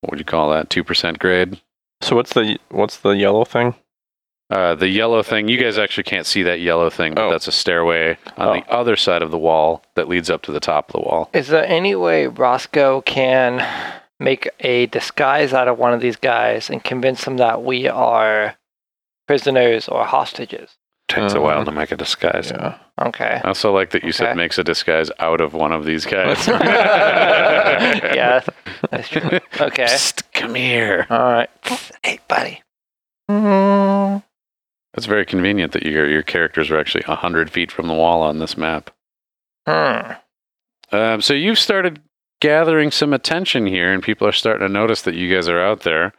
[0.00, 0.68] what would you call that?
[0.68, 1.60] 2% grade.
[2.00, 3.74] So what's the what's the yellow thing?
[4.50, 7.30] Uh, the yellow thing, you guys actually can't see that yellow thing, but Oh.
[7.30, 10.60] that's a stairway on the other side of the wall that leads up to the
[10.60, 11.30] top of the wall.
[11.32, 13.66] Is there any way Roscoe can
[14.20, 18.56] make a disguise out of one of these guys and convince them that we are
[19.26, 20.76] prisoners or hostages?
[21.12, 22.50] Takes a Uh, while to make a disguise.
[22.50, 22.78] Yeah.
[23.00, 23.40] Okay.
[23.44, 26.46] I also like that you said makes a disguise out of one of these guys.
[26.48, 28.40] yeah,
[28.90, 29.38] that's true.
[29.60, 29.84] Okay.
[29.84, 31.06] Psst, come here.
[31.10, 31.50] All right.
[32.02, 32.62] Hey, buddy.
[33.30, 34.22] Mm,
[34.94, 38.38] That's very convenient that your your characters are actually hundred feet from the wall on
[38.38, 38.90] this map.
[39.66, 40.12] Hmm.
[40.90, 42.00] Um, so you've started
[42.40, 45.80] gathering some attention here, and people are starting to notice that you guys are out
[45.82, 46.12] there.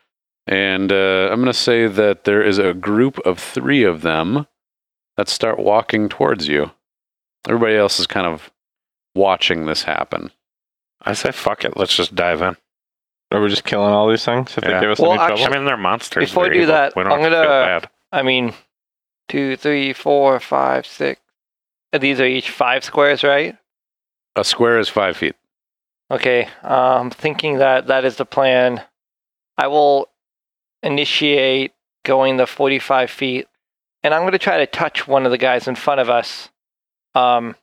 [0.48, 4.46] And uh, I'm going to say that there is a group of three of them
[5.18, 6.72] that start walking towards you.
[7.48, 8.52] Everybody else is kind of
[9.16, 10.32] watching this happen.
[11.02, 11.76] I say fuck it.
[11.78, 12.56] Let's just dive in.
[13.32, 14.76] Are we just killing all these things if Yeah.
[14.76, 15.50] they give us Well, any I trouble?
[15.50, 16.30] mean, they're monsters.
[16.30, 16.76] Before I They're do evil.
[16.76, 17.90] that, we don't I'm have to feel gonna- bad.
[18.12, 18.54] I mean,
[19.28, 21.20] two, three, four, five, six.
[21.92, 23.58] These are each five squares, right?
[24.36, 25.36] A square is five feet.
[26.12, 26.48] Okay.
[26.64, 28.84] Um, thinking that that is the plan.
[29.58, 30.10] I will
[30.82, 31.74] initiate
[32.04, 33.48] going the 45 feet,
[34.04, 36.50] and I'm going to try to touch one of the guys in front of us.
[37.16, 37.56] Um,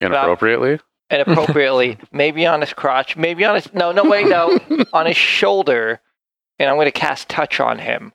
[0.00, 0.78] Inappropriately?
[1.10, 4.58] inappropriately, maybe on his crotch, maybe on his no, no, wait, no,
[4.92, 6.00] on his shoulder,
[6.58, 8.12] and I'm going to cast touch on him,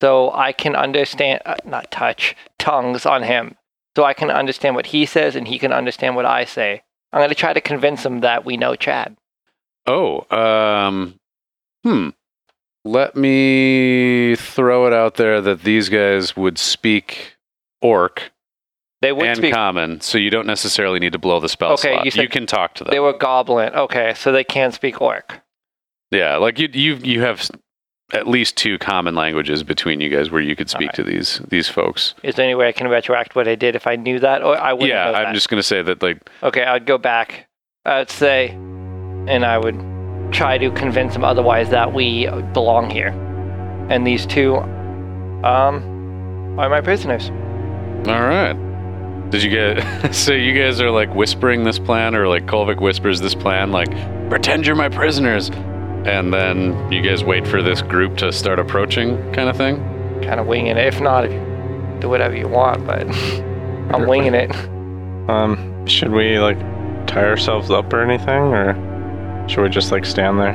[0.00, 3.56] so I can understand, uh, not touch, tongues on him,
[3.96, 6.82] so I can understand what he says and he can understand what I say.
[7.12, 9.16] I'm going to try to convince him that we know Chad.
[9.86, 11.18] Oh, um,
[11.84, 12.10] hmm.
[12.84, 17.36] Let me throw it out there that these guys would speak
[17.80, 18.32] orc
[19.02, 19.54] They would and speak.
[19.54, 22.04] common, so you don't necessarily need to blow the spell Okay, slot.
[22.04, 22.90] you said can talk to them.
[22.90, 23.72] They were goblin.
[23.74, 25.40] Okay, so they can speak orc.
[26.10, 27.48] yeah, like you, you, you have
[28.12, 30.94] at least two common languages between you guys where you could speak Alright.
[30.96, 32.14] to these these folks.
[32.24, 34.58] Is there any way I can retroact what I did if I knew that, or
[34.58, 34.90] I wouldn't?
[34.90, 35.34] yeah, I'm that?
[35.34, 37.46] just gonna say that like Okay, I'd go back.
[37.86, 39.76] I'd say, and I would
[40.32, 43.08] try to convince them otherwise that we belong here.
[43.88, 44.56] And these two,
[45.44, 47.30] um, are my prisoners.
[48.08, 48.56] All right.
[49.30, 50.14] Did you get?
[50.14, 53.90] so you guys are like whispering this plan, or like Kolvikk whispers this plan, like
[54.28, 55.50] pretend you're my prisoners,
[56.04, 59.76] and then you guys wait for this group to start approaching, kind of thing.
[60.22, 60.86] Kind of winging it.
[60.86, 61.22] If not,
[62.00, 63.06] do whatever you want, but
[63.94, 64.50] I'm winging it.
[65.30, 66.58] Um, should we like
[67.06, 68.74] tie ourselves up or anything, or
[69.48, 70.54] should we just like stand there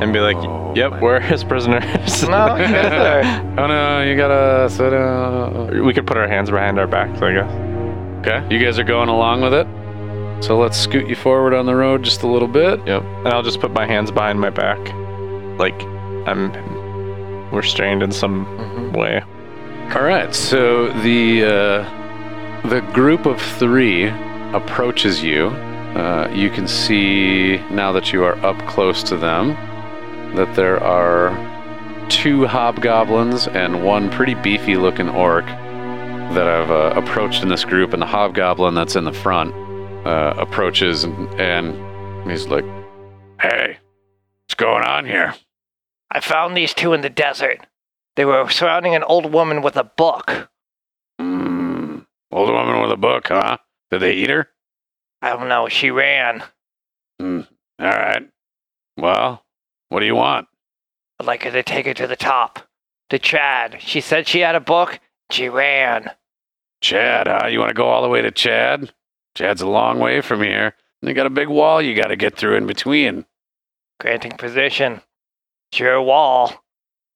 [0.00, 0.36] and be like,
[0.76, 1.82] "Yep, we're his prisoners"?
[2.28, 2.92] No, you guys
[3.26, 3.60] are.
[3.60, 5.84] Oh no, you gotta sit down.
[5.84, 7.50] we could put our hands behind our backs, I guess.
[8.20, 9.66] Okay, you guys are going along with it.
[10.44, 12.78] So let's scoot you forward on the road just a little bit.
[12.86, 13.02] Yep.
[13.02, 14.78] And I'll just put my hands behind my back,
[15.58, 15.80] like
[16.28, 16.52] I'm
[17.52, 19.22] restrained in some way.
[19.94, 24.08] All right, so the uh, the group of three
[24.52, 25.50] approaches you.
[25.96, 29.48] Uh, you can see now that you are up close to them
[30.36, 31.30] that there are
[32.10, 38.02] two hobgoblins and one pretty beefy-looking orc that I've uh, approached in this group, and
[38.02, 39.54] the hobgoblin that's in the front
[40.06, 42.64] uh, approaches and, and he's like,
[43.40, 43.78] "Hey,
[44.44, 45.34] what's going on here?"
[46.10, 47.66] I found these two in the desert.
[48.16, 50.50] They were surrounding an old woman with a book.
[51.18, 53.56] Mm, old woman with a book, huh?
[53.90, 54.50] Did they eat her?
[55.26, 55.68] I don't know.
[55.68, 56.44] She ran.
[57.18, 57.44] All
[57.80, 58.30] right.
[58.96, 59.44] Well,
[59.88, 60.46] what do you want?
[61.18, 62.60] I'd like her to take her to the top.
[63.10, 63.78] To Chad.
[63.80, 65.00] She said she had a book.
[65.32, 66.12] She ran.
[66.80, 67.48] Chad, huh?
[67.48, 68.92] You want to go all the way to Chad?
[69.34, 70.76] Chad's a long way from here.
[71.02, 73.26] They got a big wall you got to get through in between.
[73.98, 75.00] Granting position.
[75.72, 76.52] It's your wall.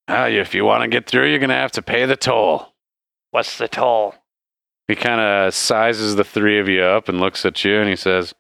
[0.09, 2.75] Ah, if you want to get through, you're going to have to pay the toll.
[3.31, 4.17] What's the toll?
[4.91, 7.95] He kind of sizes the three of you up and looks at you and he
[7.95, 8.35] says,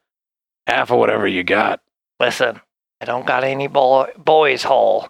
[0.67, 1.81] ah, half of whatever you got.
[2.19, 2.61] Listen,
[3.01, 5.09] I don't got any boy, boys' hole.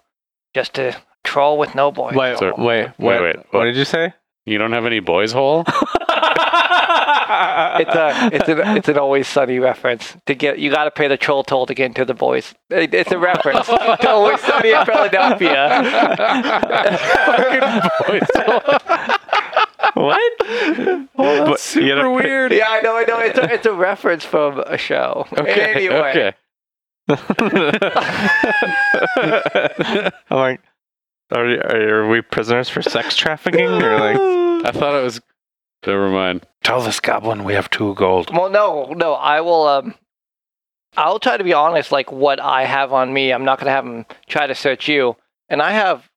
[0.53, 2.13] Just a troll with no boys.
[2.15, 3.63] Wait, So- wait, wait, wait, wait, What what?
[3.65, 4.13] did you say?
[4.45, 5.63] You don't have any boys' hole?
[5.67, 5.79] it's
[7.95, 10.59] a it's an it's an always sunny reference to get.
[10.59, 12.53] You got to pay the troll toll to get into the boys.
[12.69, 15.69] It- It's a reference to always sunny in Philadelphia.
[20.01, 20.31] what?
[21.15, 22.51] But Super you gotta weird.
[22.51, 23.19] Yeah, I know, I know.
[23.19, 25.25] It's a, it's a reference from a show.
[25.37, 25.73] Okay.
[25.73, 26.33] Anyway, Okay.
[30.29, 30.61] I'm like,
[31.31, 31.45] are,
[31.75, 34.17] are we prisoners for sex trafficking or like?
[34.65, 35.21] I thought it was.
[35.85, 36.45] Never mind.
[36.63, 38.31] Tell this goblin we have two gold.
[38.35, 39.13] Well, no, no.
[39.13, 39.67] I will.
[39.67, 39.95] Um,
[40.95, 41.91] I'll try to be honest.
[41.91, 45.15] Like what I have on me, I'm not gonna have him try to search you.
[45.49, 46.09] And I have,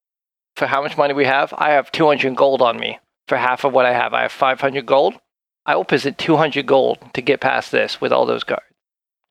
[0.55, 2.99] for how much money we have, I have 200 gold on me
[3.29, 4.12] for half of what I have.
[4.14, 5.14] I have 500 gold.
[5.66, 8.64] I will present 200 gold to get past this with all those guards.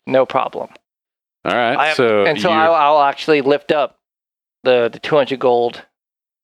[0.07, 0.69] No problem.
[1.45, 1.75] All right.
[1.77, 3.99] I have, so and so I'll, I'll actually lift up
[4.63, 5.83] the the 200 gold.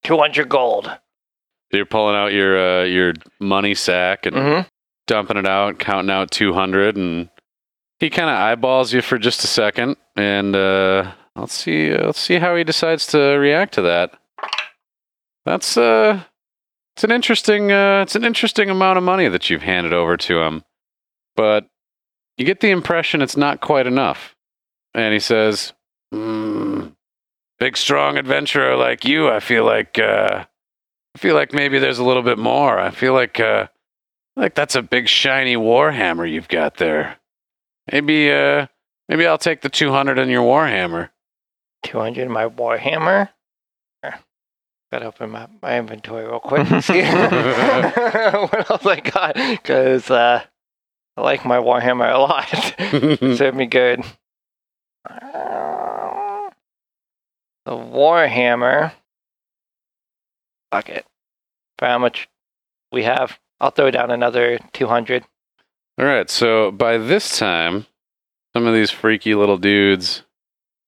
[0.04, 0.90] 200 gold.
[1.74, 4.68] you're pulling out your uh, your money sack and Mm-hmm.
[5.08, 7.30] dumping it out, counting out 200, and
[8.00, 12.20] he kind of eyeballs you for just a second, and uh, let's see, uh, let's
[12.20, 14.12] see how he decides to react to that.
[15.46, 16.24] That's uh,
[17.00, 20.42] it's an interesting, uh, it's an interesting amount of money that you've handed over to
[20.42, 20.66] him,
[21.34, 21.66] but
[22.36, 24.36] you get the impression it's not quite enough.
[24.94, 25.72] And he says,
[26.12, 26.88] "Hmm,
[27.58, 30.44] "Big, strong adventurer like you, I feel like, uh,
[31.16, 32.78] I feel like maybe there's a little bit more.
[32.78, 33.68] I feel like." Uh,
[34.36, 37.18] like that's a big shiny warhammer you've got there.
[37.90, 38.68] Maybe uh
[39.08, 41.12] maybe I'll take the 200 in your warhammer.
[41.84, 43.30] 200 in my Warhammer.
[44.92, 49.36] Gotta open my, my inventory real quick and see what else I got.
[49.36, 50.44] Because uh,
[51.16, 52.48] I like my Warhammer a lot.
[53.38, 54.02] Served me good.
[55.06, 56.52] The
[57.68, 58.94] Warhammer.
[60.72, 61.06] Fuck it.
[61.78, 62.28] For how much
[62.92, 65.24] we have, I'll throw down another 200.
[66.00, 67.86] All right, so by this time
[68.54, 70.24] some of these freaky little dudes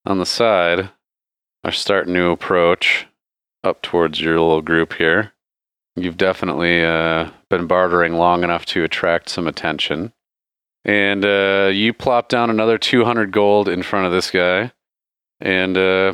[0.05, 0.89] on the side
[1.63, 3.05] are starting to approach
[3.63, 5.33] up towards your little group here.
[5.95, 10.13] You've definitely uh, been bartering long enough to attract some attention.
[10.85, 14.71] And uh, you plop down another 200 gold in front of this guy.
[15.39, 16.13] And uh,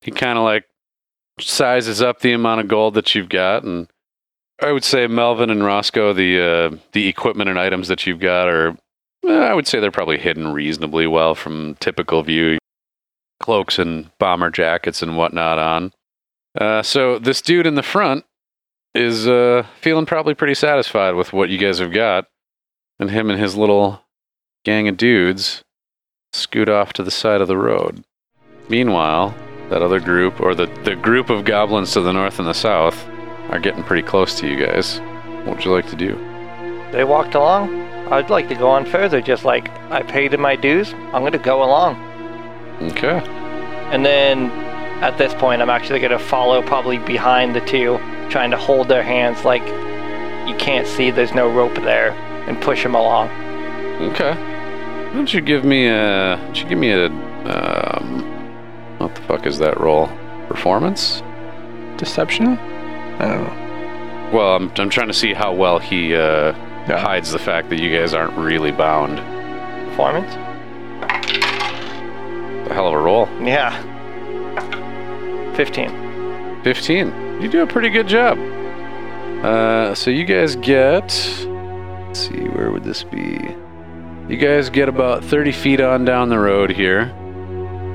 [0.00, 0.64] he kind of like
[1.40, 3.64] sizes up the amount of gold that you've got.
[3.64, 3.88] And
[4.62, 8.48] I would say Melvin and Roscoe, the, uh, the equipment and items that you've got
[8.48, 8.76] are,
[9.26, 12.58] eh, I would say they're probably hidden reasonably well from typical view.
[13.40, 15.92] Cloaks and bomber jackets and whatnot on.
[16.56, 18.24] Uh, so this dude in the front
[18.94, 22.26] is uh, feeling probably pretty satisfied with what you guys have got,
[22.98, 24.02] and him and his little
[24.64, 25.62] gang of dudes
[26.32, 28.04] scoot off to the side of the road.
[28.68, 29.34] Meanwhile,
[29.68, 33.06] that other group, or the, the group of goblins to the north and the south,
[33.50, 34.98] are getting pretty close to you guys.
[35.44, 36.16] What would you like to do?
[36.90, 37.82] They walked along.
[38.10, 40.94] I'd like to go on further, just like I paid in my dues.
[40.94, 41.96] I'm going to go along.
[42.92, 43.18] Okay.
[43.90, 44.50] And then
[45.02, 47.98] at this point, I'm actually going to follow probably behind the two,
[48.30, 49.62] trying to hold their hands like
[50.48, 52.10] you can't see there's no rope there
[52.48, 53.28] and push them along.
[54.12, 54.34] Okay.
[54.34, 56.36] Why don't you give me a?
[56.36, 57.06] Don't you give me a?
[57.06, 58.22] Um,
[58.98, 60.08] what the fuck is that roll?
[60.48, 61.22] Performance?
[61.96, 62.58] Deception?
[63.18, 64.30] I don't know.
[64.32, 66.52] Well, I'm I'm trying to see how well he uh,
[66.88, 66.98] Yeah.
[66.98, 69.18] hides the fact that you guys aren't really bound.
[69.90, 70.34] Performance?
[72.68, 73.28] A hell of a roll.
[73.42, 73.72] Yeah.
[75.56, 76.62] 15.
[76.62, 77.40] 15.
[77.40, 78.38] You do a pretty good job.
[79.42, 81.04] Uh, so you guys get.
[82.06, 83.54] Let's see, where would this be?
[84.28, 87.12] You guys get about 30 feet on down the road here.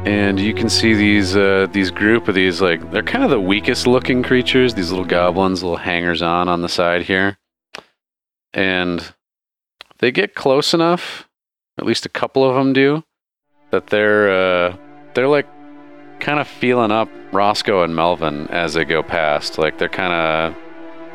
[0.05, 3.39] And you can see these uh, these group of these like they're kind of the
[3.39, 4.73] weakest looking creatures.
[4.73, 7.37] These little goblins, little hangers on on the side here,
[8.51, 9.13] and
[9.99, 11.29] they get close enough.
[11.77, 13.03] At least a couple of them do.
[13.69, 14.75] That they're uh,
[15.13, 15.47] they're like
[16.21, 19.57] kind of feeling up Roscoe and Melvin as they go past.
[19.57, 20.55] Like they're kind of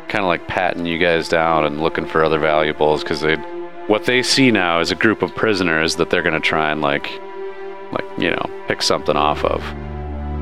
[0.09, 3.37] kind of like patting you guys down and looking for other valuables because they
[3.87, 6.81] what they see now is a group of prisoners that they're going to try and
[6.83, 7.09] like
[7.93, 9.63] like you know pick something off of.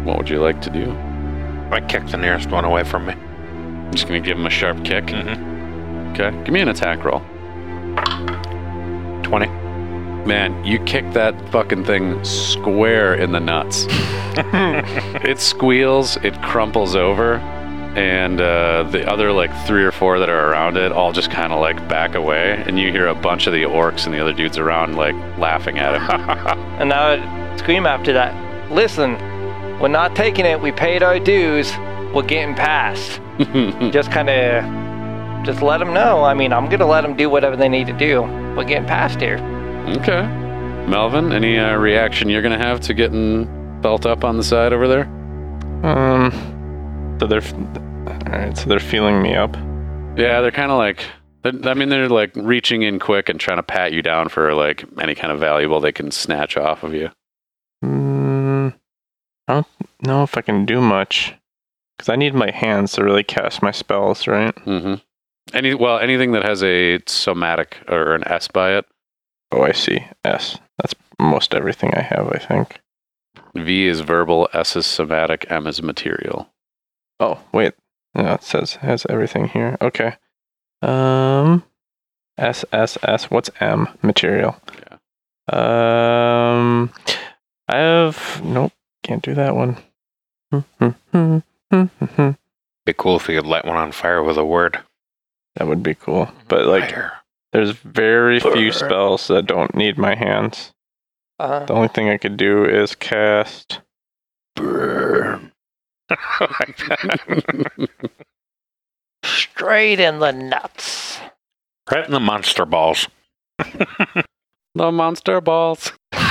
[0.05, 0.91] What would you like to do?
[1.71, 3.13] I kick the nearest one away from me.
[3.13, 5.07] I'm just going to give him a sharp kick.
[5.07, 6.13] Mm-hmm.
[6.13, 7.21] Okay, give me an attack roll.
[9.23, 9.64] 20.
[10.27, 13.87] Man, you kick that fucking thing square in the nuts.
[15.25, 17.37] it squeals, it crumples over,
[17.97, 21.53] and uh, the other like three or four that are around it all just kind
[21.53, 24.33] of like back away, and you hear a bunch of the orcs and the other
[24.33, 26.59] dudes around like laughing at him.
[26.81, 28.35] And now I would scream after that
[28.71, 29.13] Listen,
[29.79, 30.61] we're not taking it.
[30.61, 31.77] We paid our dues.
[32.13, 33.21] We're getting past.
[33.93, 36.25] Just kind of just let them know.
[36.25, 38.23] I mean, I'm gonna let them do whatever they need to do.
[38.57, 39.37] We're getting past here.
[39.87, 40.23] Okay.
[40.89, 43.47] Melvin, any uh, reaction you're gonna have to getting
[43.83, 45.05] felt up on the side over there?
[45.85, 47.17] Um.
[47.21, 47.43] So they're.
[47.45, 48.57] All right.
[48.57, 49.55] So they're feeling me up.
[50.17, 51.05] Yeah, they're kind of like.
[51.45, 54.85] I mean, they're like reaching in quick and trying to pat you down for like
[54.99, 57.11] any kind of valuable they can snatch off of you.
[57.85, 58.75] Mm,
[59.49, 59.67] I don't
[60.01, 61.35] know if I can do much
[61.99, 64.55] because I need my hands to really cast my spells, right?
[64.65, 64.95] Mm-hmm.
[65.53, 68.87] Any well, anything that has a somatic or an S by it.
[69.55, 70.05] Oh, I see.
[70.25, 70.59] S.
[70.79, 72.81] That's most everything I have, I think.
[73.55, 76.51] V is verbal, S is somatic, M is material.
[77.21, 77.75] Oh, wait.
[78.17, 79.77] No, it says has everything here.
[79.81, 80.17] Okay.
[80.83, 81.63] Um,
[82.37, 83.31] S S S.
[83.31, 83.89] What's M?
[84.03, 84.57] Material.
[84.79, 84.99] Yeah.
[85.53, 86.91] Um,
[87.69, 88.73] I have nope.
[89.03, 89.77] Can't do that one.
[90.51, 91.45] that
[92.87, 94.81] Be cool if you could light one on fire with a word.
[95.57, 96.31] That would be cool.
[96.49, 97.13] But like, Fire.
[97.55, 100.73] There's very few spells that don't need my hands.
[101.39, 103.81] Uh, The only thing I could do is cast.
[104.57, 105.53] Burn.
[109.25, 111.21] straight in the nuts.
[111.91, 113.07] right in the monster balls.
[113.59, 115.93] the monster balls.
[116.13, 116.23] the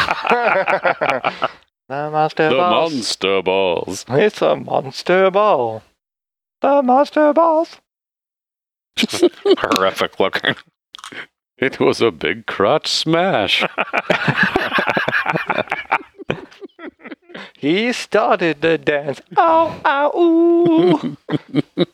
[1.89, 2.51] monster balls.
[2.51, 2.93] The balls.
[2.93, 4.05] monster balls.
[4.09, 5.84] It's a monster ball.
[6.61, 7.78] The monster balls.
[8.99, 10.55] Horrific looking.
[11.64, 13.64] It was a big crotch smash.
[17.57, 19.22] He started the dance.
[19.38, 21.18] Ow, ow, ooh.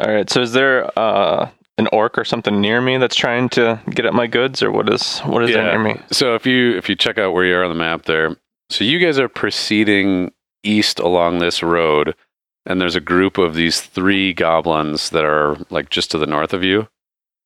[0.00, 0.28] All right.
[0.28, 4.12] So is there uh an orc or something near me that's trying to get at
[4.12, 5.70] my goods, or what is what is there Yeah.
[5.76, 6.00] near me?
[6.10, 8.36] So if you if you check out where you are on the map there,
[8.70, 10.32] so you guys are proceeding
[10.64, 12.14] east along this road,
[12.66, 16.52] and there's a group of these three goblins that are like just to the north
[16.52, 16.88] of you,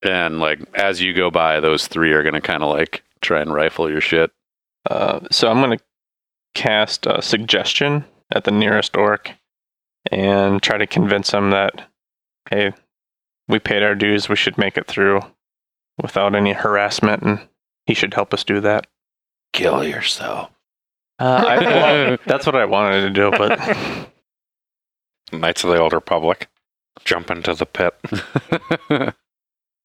[0.04, 3.52] and like as you go by, those three are gonna kind of like try and
[3.52, 4.30] rifle your shit.
[4.88, 5.78] Uh, so I'm gonna
[6.54, 9.30] cast a suggestion at the nearest orc
[10.10, 11.88] and try to convince him that
[12.50, 12.72] hey,
[13.48, 15.20] we paid our dues, we should make it through
[16.00, 17.40] without any harassment, and
[17.86, 18.86] he should help us do that.
[19.52, 20.50] Kill yourself.
[21.18, 23.58] Uh, I, well, that's what I wanted to do, but
[25.32, 26.48] Knights of the Old Republic.
[27.04, 27.94] Jump into the pit.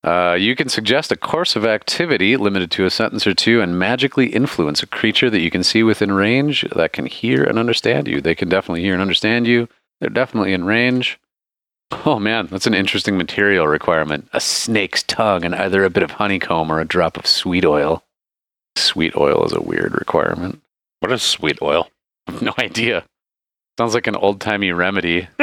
[0.03, 3.77] Uh, you can suggest a course of activity limited to a sentence or two and
[3.77, 8.07] magically influence a creature that you can see within range that can hear and understand
[8.07, 8.21] you.
[8.21, 9.67] They can definitely hear and understand you.
[9.99, 11.19] They're definitely in range.
[12.05, 14.29] Oh man, that's an interesting material requirement.
[14.31, 18.03] A snake's tongue and either a bit of honeycomb or a drop of sweet oil.
[18.75, 20.61] Sweet oil is a weird requirement.
[20.99, 21.89] What is sweet oil?
[22.41, 23.05] No idea.
[23.80, 25.25] Sounds like an old timey remedy.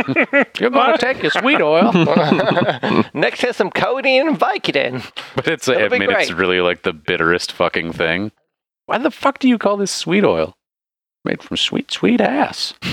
[0.61, 1.91] You're gonna take your sweet oil.
[3.14, 5.11] Next to some codeine and Vicodin.
[5.34, 8.32] But it's, I That'll be mean, it's really like the bitterest fucking thing.
[8.84, 10.55] Why the fuck do you call this sweet oil?
[11.24, 12.74] Made from sweet, sweet ass.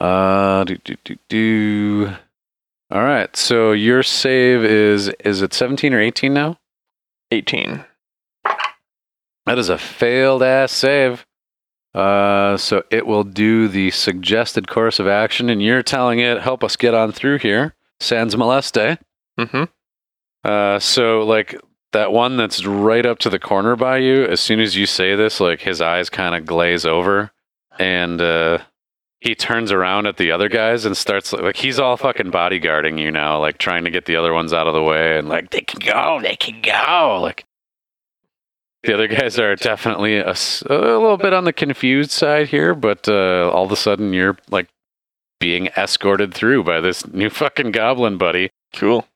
[0.00, 2.12] Uh, do, do, do, do.
[2.92, 3.34] All right.
[3.34, 6.58] So your save is, is it 17 or 18 now?
[7.32, 7.84] 18.
[9.46, 11.25] That is a failed ass save.
[11.96, 16.62] Uh, so it will do the suggested course of action, and you're telling it, help
[16.62, 17.74] us get on through here.
[18.00, 18.98] Sans moleste.
[19.40, 19.64] Mm-hmm.
[20.44, 21.58] Uh, so like
[21.92, 25.16] that one that's right up to the corner by you, as soon as you say
[25.16, 27.32] this, like his eyes kind of glaze over
[27.78, 28.58] and uh
[29.20, 33.10] he turns around at the other guys and starts like he's all fucking bodyguarding you
[33.10, 35.62] now, like trying to get the other ones out of the way and like they
[35.62, 37.18] can go, they can go.
[37.20, 37.44] Like
[38.86, 40.34] the other guys are definitely a
[40.68, 44.68] little bit on the confused side here, but uh, all of a sudden you're like
[45.40, 48.50] being escorted through by this new fucking goblin buddy.
[48.74, 49.06] Cool.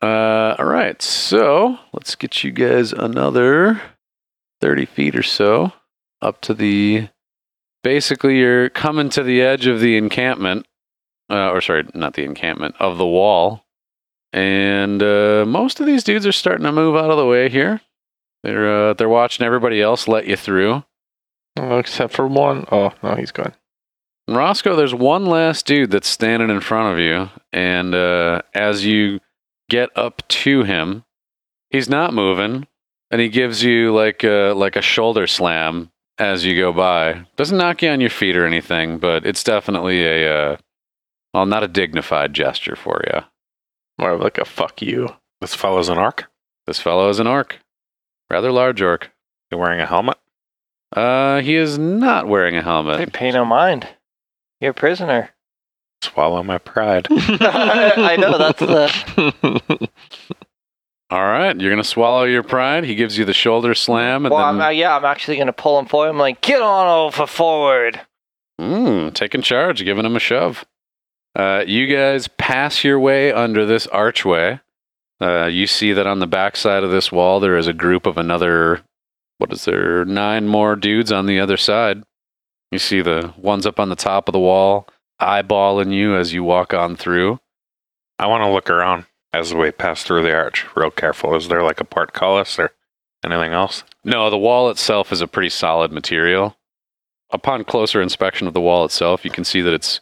[0.00, 3.80] Uh, all right, so let's get you guys another
[4.60, 5.72] 30 feet or so
[6.22, 7.08] up to the.
[7.84, 10.66] Basically, you're coming to the edge of the encampment,
[11.30, 13.64] uh, or sorry, not the encampment, of the wall.
[14.32, 17.80] And uh, most of these dudes are starting to move out of the way here.
[18.42, 20.84] They're uh, they're watching everybody else let you through.
[21.56, 22.66] Oh, except for one.
[22.70, 23.54] Oh, no, he's gone.
[24.28, 29.20] Roscoe, there's one last dude that's standing in front of you, and uh, as you
[29.70, 31.04] get up to him,
[31.70, 32.66] he's not moving,
[33.10, 37.26] and he gives you like a, like a shoulder slam as you go by.
[37.36, 40.56] Doesn't knock you on your feet or anything, but it's definitely a uh,
[41.32, 43.20] well, not a dignified gesture for you.
[43.98, 45.08] More of like a fuck you.
[45.40, 46.26] This fellow's an orc.
[46.66, 47.58] This fellow is an orc,
[48.30, 49.10] rather large orc.
[49.50, 50.18] You're wearing a helmet?
[50.94, 53.12] Uh, he is not wearing a Hey, helmet.
[53.12, 53.88] pay no mind.
[54.60, 55.30] You're a prisoner.
[56.02, 57.06] Swallow my pride.
[57.10, 59.88] I know that's the.
[61.10, 62.84] All right, you're gonna swallow your pride.
[62.84, 65.54] He gives you the shoulder slam, and Well, I'm, then uh, yeah, I'm actually gonna
[65.54, 66.10] pull him forward.
[66.10, 68.00] I'm like, get on over forward.
[68.60, 70.66] Mm, taking charge, giving him a shove.
[71.34, 74.60] Uh, you guys pass your way under this archway.
[75.20, 78.16] Uh, you see that on the backside of this wall, there is a group of
[78.16, 78.82] another,
[79.38, 82.02] what is there, nine more dudes on the other side.
[82.70, 84.86] You see the ones up on the top of the wall
[85.20, 87.40] eyeballing you as you walk on through.
[88.18, 91.34] I want to look around as we pass through the arch, real careful.
[91.34, 92.70] Is there like a portcullis or
[93.24, 93.84] anything else?
[94.04, 96.56] No, the wall itself is a pretty solid material.
[97.30, 100.00] Upon closer inspection of the wall itself, you can see that it's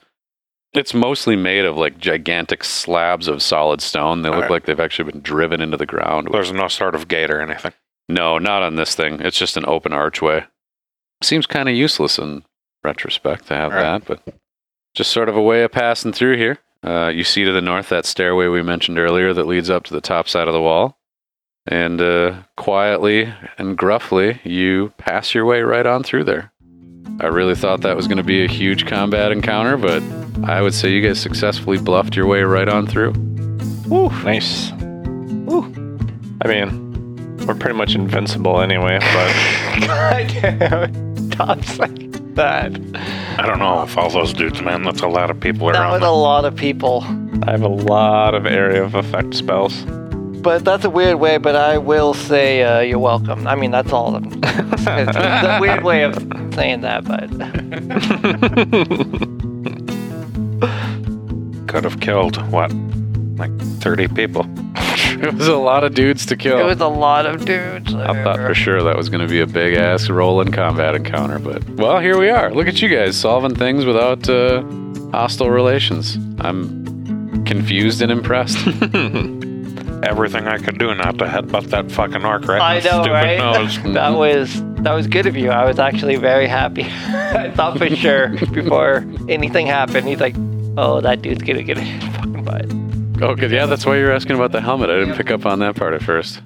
[0.79, 4.23] it's mostly made of like gigantic slabs of solid stone.
[4.23, 4.51] They look Alright.
[4.51, 6.29] like they've actually been driven into the ground.
[6.31, 7.73] There's no sort of gate or anything.
[8.09, 9.21] No, not on this thing.
[9.21, 10.45] It's just an open archway.
[11.23, 12.45] Seems kind of useless in
[12.85, 14.05] retrospect to have Alright.
[14.05, 14.35] that, but
[14.95, 16.59] just sort of a way of passing through here.
[16.83, 19.95] Uh, you see to the north that stairway we mentioned earlier that leads up to
[19.95, 20.99] the top side of the wall.
[21.67, 26.53] And uh, quietly and gruffly, you pass your way right on through there.
[27.19, 30.01] I really thought that was going to be a huge combat encounter, but
[30.45, 33.13] I would say you guys successfully bluffed your way right on through.
[33.89, 34.71] Woo, nice.
[34.73, 35.65] Woo.
[36.43, 41.33] I mean, we're pretty much invincible anyway, but God damn it.
[41.33, 42.73] Stop saying that.
[43.39, 45.93] I don't know if all those dudes, man, that's a lot of people That around.
[45.93, 47.03] was a lot of people.
[47.47, 49.85] I have a lot of area of effect spells.
[50.43, 53.47] But that's a weird way, but I will say uh, you're welcome.
[53.49, 54.15] I mean, that's all.
[54.15, 54.41] of them.
[54.45, 56.15] it's, it's a weird way of
[56.55, 57.29] saying that, but
[61.67, 62.73] Could have killed, what,
[63.37, 64.47] like 30 people?
[65.09, 66.59] It was a lot of dudes to kill.
[66.59, 67.95] it was a lot of dudes.
[67.95, 70.95] I thought for sure that was going to be a big ass roll in combat
[70.95, 72.53] encounter, but well, here we are.
[72.53, 74.63] Look at you guys solving things without uh,
[75.13, 76.17] hostile relations.
[76.41, 78.59] I'm confused and impressed.
[80.03, 83.39] Everything I could do not to headbutt that fucking orc right I know, stupid right?
[83.39, 83.83] nose.
[83.95, 85.51] That was that was good of you.
[85.51, 86.85] I was actually very happy.
[86.85, 90.37] I thought for sure before anything happened, he's like,
[90.77, 93.51] "Oh, that dude's gonna get in fucking butt." oh, good.
[93.51, 94.89] Yeah, that's why you're asking about the helmet.
[94.91, 96.41] I didn't pick up on that part at first.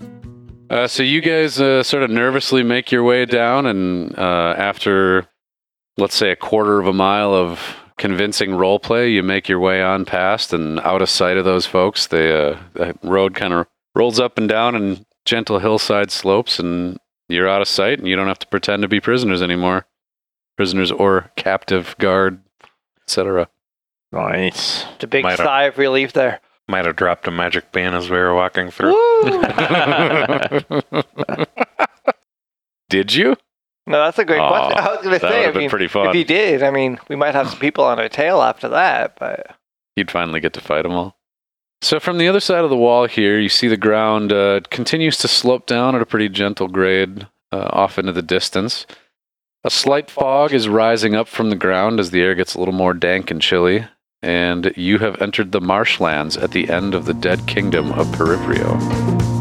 [0.70, 5.26] Uh, so you guys uh, sort of nervously make your way down, and uh, after,
[5.99, 7.61] let's say, a quarter of a mile of
[7.99, 11.66] convincing role play, you make your way on past and out of sight of those
[11.66, 12.07] folks.
[12.07, 16.99] The, uh, the road kind of rolls up and down in gentle hillside slopes, and
[17.33, 19.87] you're out of sight, and you don't have to pretend to be prisoners anymore.
[20.57, 22.41] Prisoners or captive guard,
[23.05, 23.49] etc.
[24.12, 24.85] Nice.
[24.95, 26.41] It's a big Might have- sigh of relief there.
[26.68, 28.95] Might have dropped a magic bean as we were walking through.
[32.89, 33.37] Did you?
[33.87, 34.78] no, that's a great Aw, question.
[34.78, 36.14] I was gonna That would say, I have been mean, pretty if fun.
[36.14, 39.57] he did, I mean, we might have some people on our tail after that, but
[39.97, 41.16] You'd finally get to fight them all.
[41.83, 45.16] So from the other side of the wall here, you see the ground uh, continues
[45.18, 48.87] to slope down at a pretty gentle grade uh, off into the distance.
[49.64, 52.74] A slight fog is rising up from the ground as the air gets a little
[52.74, 53.87] more dank and chilly,
[54.22, 59.39] and you have entered the marshlands at the end of the dead kingdom of Periprio.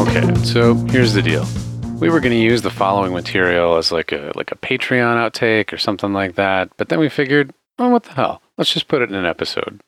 [0.00, 1.46] Okay, so here's the deal.
[2.00, 5.74] We were going to use the following material as like a like a Patreon outtake
[5.74, 8.40] or something like that, but then we figured, oh, what the hell?
[8.56, 9.82] Let's just put it in an episode.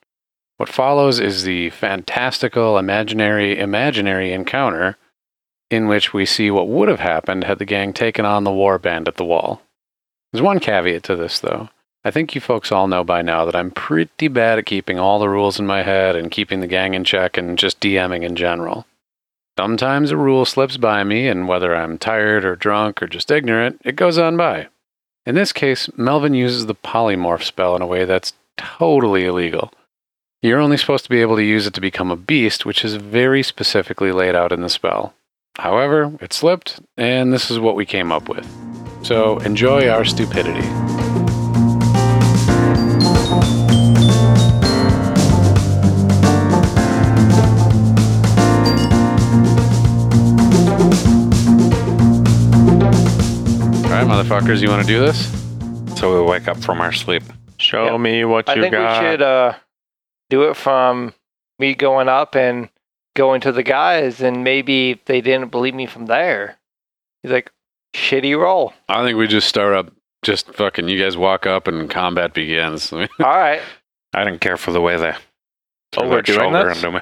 [0.59, 4.99] What follows is the fantastical, imaginary, imaginary encounter
[5.71, 8.79] in which we see what would have happened had the gang taken on the war
[8.79, 9.63] band at the wall.
[10.31, 11.71] There's one caveat to this, though.
[12.05, 15.19] I think you folks all know by now that I'm pretty bad at keeping all
[15.19, 18.37] the rules in my head and keeping the gang in check and just DMing in
[18.37, 18.85] general.
[19.63, 23.81] Sometimes a rule slips by me, and whether I'm tired or drunk or just ignorant,
[23.85, 24.67] it goes on by.
[25.25, 29.73] In this case, Melvin uses the polymorph spell in a way that's totally illegal.
[30.43, 32.97] You're only supposed to be able to use it to become a beast, which is
[32.97, 35.15] very specifically laid out in the spell.
[35.57, 38.45] However, it slipped, and this is what we came up with.
[39.05, 40.67] So enjoy our stupidity.
[54.07, 55.31] Right, motherfuckers, you want to do this?
[55.99, 57.23] So we wake up from our sleep.
[57.59, 57.97] Show Yeah.
[57.97, 59.03] me what I you think got.
[59.03, 59.55] we should uh,
[60.31, 61.15] do it from
[61.59, 62.69] me going up and
[63.15, 66.59] going to the guys, and maybe they didn't believe me from there.
[67.23, 67.51] He's like,
[67.95, 68.73] shitty roll.
[68.89, 69.93] I think we just start up,
[70.23, 72.93] just fucking, you guys walk up and combat begins.
[72.93, 73.61] All right.
[74.15, 76.79] I didn't care for the way they Oh, threw we're doing shoulder this?
[76.83, 77.01] into me.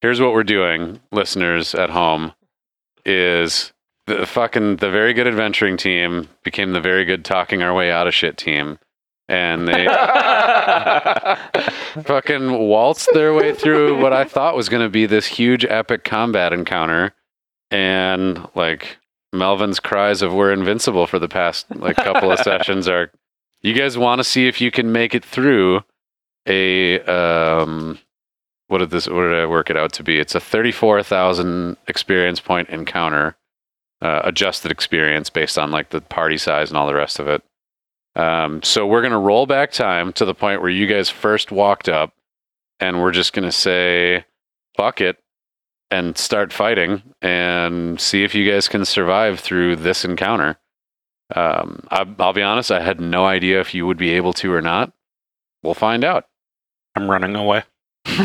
[0.00, 2.32] here's what we're doing, listeners at home,
[3.04, 3.72] is
[4.18, 8.06] the fucking the very good adventuring team became the very good talking our way out
[8.06, 8.78] of shit team.
[9.28, 9.86] And they
[12.02, 16.02] fucking waltzed their way through what I thought was going to be this huge epic
[16.02, 17.14] combat encounter.
[17.70, 18.98] And like
[19.32, 23.12] Melvin's cries of "We're invincible" for the past like couple of sessions are.
[23.62, 25.82] You guys want to see if you can make it through
[26.46, 27.98] a um,
[28.68, 29.08] what did this?
[29.08, 30.18] What did I work it out to be?
[30.18, 33.36] It's a thirty-four thousand experience point encounter,
[34.02, 37.42] uh, adjusted experience based on like the party size and all the rest of it.
[38.16, 41.88] Um, so we're gonna roll back time to the point where you guys first walked
[41.88, 42.12] up,
[42.80, 44.24] and we're just gonna say,
[44.76, 45.18] "Fuck it."
[45.92, 50.56] And start fighting and see if you guys can survive through this encounter.
[51.34, 54.52] Um, I, I'll be honest, I had no idea if you would be able to
[54.52, 54.92] or not.
[55.62, 56.26] We'll find out.
[56.96, 57.64] I'm running away.
[58.08, 58.16] All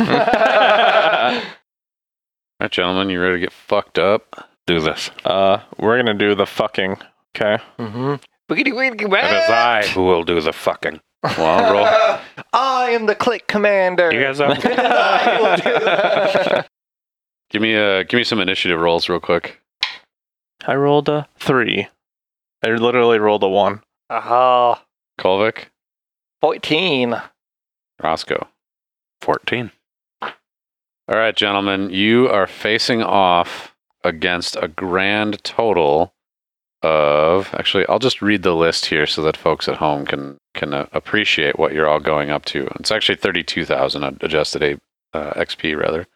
[2.60, 4.50] right, gentlemen, you ready to get fucked up?
[4.68, 5.12] Do this.
[5.24, 6.98] uh, we're gonna do the fucking.
[7.36, 7.62] Okay.
[7.78, 8.16] Mm-hmm.
[8.50, 11.02] Boogity wiggity It is I who will do the fucking.
[11.24, 12.20] Well, I'll roll.
[12.54, 14.12] I am the click commander.
[14.14, 14.52] You guys have.
[14.66, 16.70] I will do that.
[17.50, 19.62] give me a give me some initiative rolls real quick.
[20.66, 21.88] I rolled a three.
[22.64, 23.82] I literally rolled a one.
[24.10, 24.82] Oh,
[25.20, 25.66] Kolvikk,
[26.42, 27.16] 14.
[28.02, 28.48] Roscoe.
[29.22, 29.72] 14.
[30.22, 30.32] All
[31.08, 33.75] right, gentlemen, you are facing off
[34.06, 36.14] against a grand total
[36.82, 40.74] of actually I'll just read the list here so that folks at home can can
[40.74, 42.68] uh, appreciate what you're all going up to.
[42.80, 46.08] It's actually 32,000 adjusted a, uh, XP rather.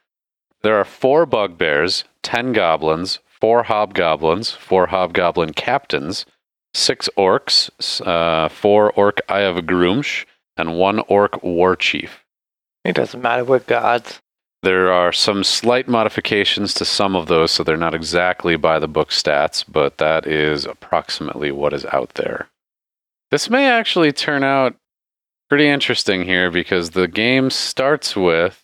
[0.61, 6.25] There are four bugbears, 10 goblins, four hobgoblins, four hobgoblin captains,
[6.73, 7.69] six orcs,
[8.05, 10.25] uh, four orc Eye of Gruumsh,
[10.55, 12.23] and one orc war chief.
[12.83, 13.43] It doesn't matter.
[13.43, 14.21] We're gods.
[14.61, 18.89] There are some slight modifications to some of those, so they're not exactly by the
[18.89, 22.49] book stats, but that is approximately what is out there.
[23.31, 24.75] This may actually turn out
[25.47, 28.63] pretty interesting here because the game starts with.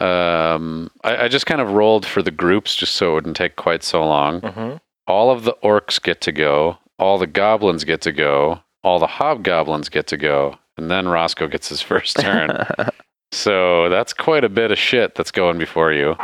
[0.00, 3.56] Um, I, I just kind of rolled for the groups just so it wouldn't take
[3.56, 4.40] quite so long.
[4.40, 4.76] Mm-hmm.
[5.06, 9.06] All of the orcs get to go, all the goblins get to go, all the
[9.06, 12.50] hobgoblins get to go, and then Roscoe gets his first turn.
[13.32, 16.16] so that's quite a bit of shit that's going before you.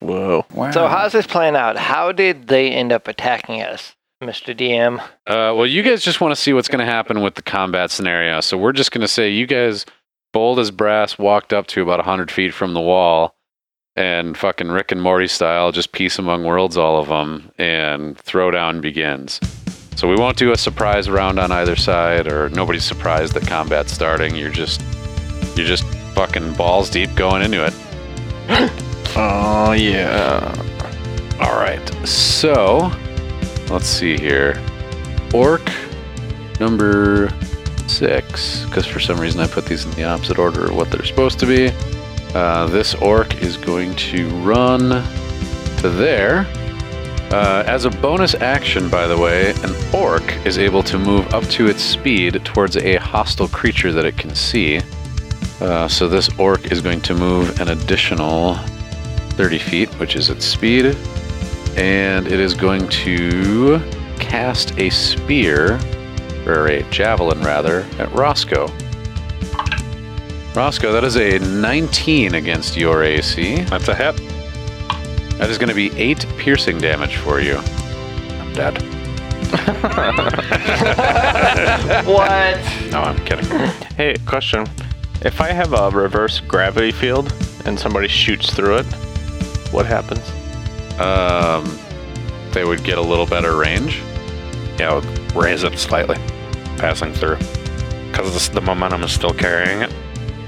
[0.00, 0.44] Whoa.
[0.52, 0.70] Wow.
[0.72, 1.76] So how's this playing out?
[1.76, 4.56] How did they end up attacking us, Mr.
[4.56, 5.00] DM?
[5.26, 7.90] Uh, well, you guys just want to see what's going to happen with the combat
[7.90, 8.40] scenario.
[8.40, 9.86] So we're just going to say you guys,
[10.32, 13.36] bold as brass, walked up to about 100 feet from the wall
[13.94, 18.80] and fucking Rick and Morty style, just peace among worlds, all of them, and throwdown
[18.80, 19.38] begins.
[19.96, 23.92] So we won't do a surprise round on either side, or nobody's surprised that combat's
[23.92, 24.34] starting.
[24.34, 24.80] You're just,
[25.54, 25.84] you're just
[26.14, 27.74] fucking balls deep going into it.
[29.14, 30.54] Oh yeah.
[31.38, 31.86] All right.
[32.08, 32.90] So,
[33.68, 34.58] let's see here.
[35.34, 35.70] Orc
[36.58, 37.30] number
[37.86, 41.04] six, because for some reason I put these in the opposite order of what they're
[41.04, 41.70] supposed to be.
[42.34, 44.88] Uh, this orc is going to run
[45.78, 46.46] to there.
[47.30, 51.44] Uh, as a bonus action, by the way, an orc is able to move up
[51.44, 54.80] to its speed towards a hostile creature that it can see.
[55.60, 58.54] Uh, so this orc is going to move an additional
[59.34, 60.96] 30 feet, which is its speed.
[61.76, 63.80] And it is going to
[64.18, 65.80] cast a spear,
[66.46, 68.68] or a javelin rather, at Roscoe.
[70.54, 73.62] Roscoe, that is a 19 against your AC.
[73.62, 74.16] That's a hit.
[75.38, 77.56] That is going to be 8 piercing damage for you.
[77.56, 78.82] I'm dead.
[82.06, 82.58] What?
[82.90, 83.44] No, I'm kidding.
[83.96, 84.66] Hey, question.
[85.24, 87.32] If I have a reverse gravity field
[87.64, 88.86] and somebody shoots through it,
[89.70, 90.28] what happens?
[90.98, 91.78] Um,
[92.50, 94.02] they would get a little better range.
[94.80, 96.16] Yeah, I'll raise it slightly,
[96.76, 97.36] passing through.
[98.10, 99.94] Because the momentum is still carrying it.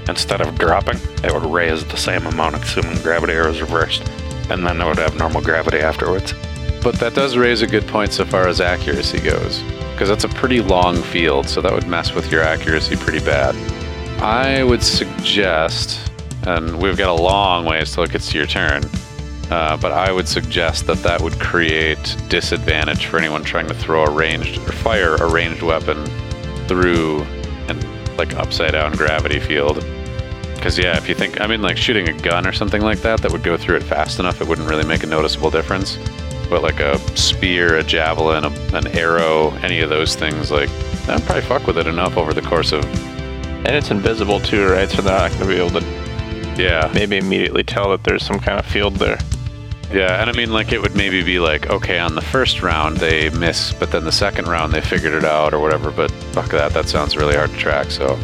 [0.09, 4.03] Instead of dropping, it would raise the same amount, assuming gravity is reversed.
[4.49, 6.33] And then it would have normal gravity afterwards.
[6.83, 9.63] But that does raise a good point so far as accuracy goes.
[9.93, 13.55] Because that's a pretty long field, so that would mess with your accuracy pretty bad.
[14.19, 16.11] I would suggest,
[16.47, 18.83] and we've got a long ways till it gets to your turn,
[19.51, 24.03] uh, but I would suggest that that would create disadvantage for anyone trying to throw
[24.03, 26.03] a ranged or fire a ranged weapon
[26.67, 27.21] through
[27.67, 27.79] an
[28.17, 29.85] like upside down gravity field.
[30.55, 33.21] Because yeah, if you think, I mean, like shooting a gun or something like that,
[33.21, 35.99] that would go through it fast enough, it wouldn't really make a noticeable difference.
[36.49, 40.69] But like a spear, a javelin, a, an arrow, any of those things, like
[41.05, 42.83] that'd probably fuck with it enough over the course of.
[43.65, 44.89] And it's invisible too, right?
[44.89, 46.89] So they're not going to be able to Yeah.
[46.93, 49.17] maybe immediately tell that there's some kind of field there.
[49.91, 52.97] Yeah, and I mean, like, it would maybe be like, okay, on the first round
[52.97, 55.91] they miss, but then the second round they figured it out or whatever.
[55.91, 57.91] But fuck that, that sounds really hard to track.
[57.91, 58.17] So,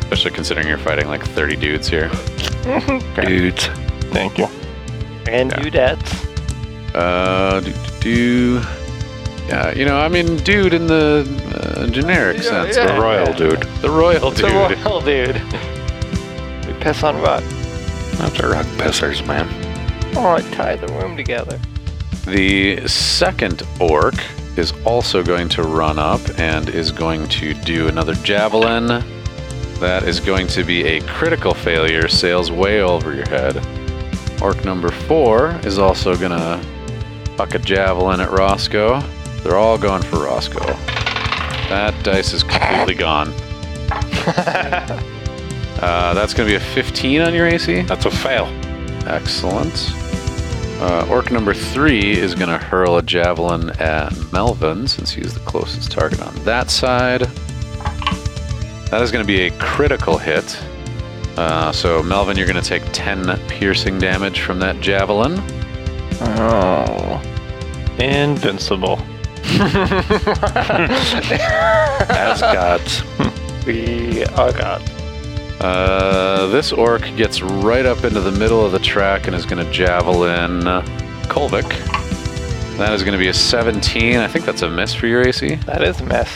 [0.00, 2.08] especially considering you're fighting like 30 dudes here.
[3.16, 3.66] Dudes.
[4.12, 4.46] Thank you.
[5.28, 5.58] And Yeah.
[5.96, 6.94] dudettes.
[6.94, 8.66] Uh, do, do, do.
[9.48, 11.26] Yeah, you know, I mean, dude in the
[11.76, 12.76] uh, generic Yeah, sense.
[12.76, 12.94] yeah.
[12.94, 13.62] The royal dude.
[13.82, 14.50] The royal dude.
[14.50, 15.42] The royal dude.
[16.66, 17.42] We piss on rock.
[18.18, 19.48] That's a rock pissers, man.
[20.16, 21.58] Oh, I tie the room together.
[22.24, 24.14] The second orc
[24.56, 28.86] is also going to run up and is going to do another javelin.
[29.80, 33.56] That is going to be a critical failure, sails way over your head.
[34.40, 36.62] Orc number four is also gonna
[37.36, 39.00] fuck a javelin at Roscoe.
[39.42, 40.64] They're all going for Roscoe.
[41.68, 43.32] That dice is completely gone.
[45.82, 47.80] Uh, that's gonna be a 15 on your AC.
[47.82, 48.46] That's a fail.
[49.04, 49.92] Excellent.
[50.82, 55.38] Uh, orc number three is going to hurl a javelin at Melvin since he's the
[55.40, 57.20] closest target on that side.
[58.90, 60.60] That is going to be a critical hit.
[61.36, 65.38] Uh, so, Melvin, you're going to take 10 piercing damage from that javelin.
[66.20, 67.22] Oh.
[68.00, 69.00] Invincible.
[72.10, 73.02] As gods.
[73.66, 74.82] We are God.
[75.60, 79.64] Uh, this orc gets right up into the middle of the track and is going
[79.64, 80.62] to javelin
[81.28, 81.68] Kolvikk.
[82.78, 84.16] That is going to be a 17.
[84.16, 85.54] I think that's a miss for your AC.
[85.66, 86.30] That is a mess.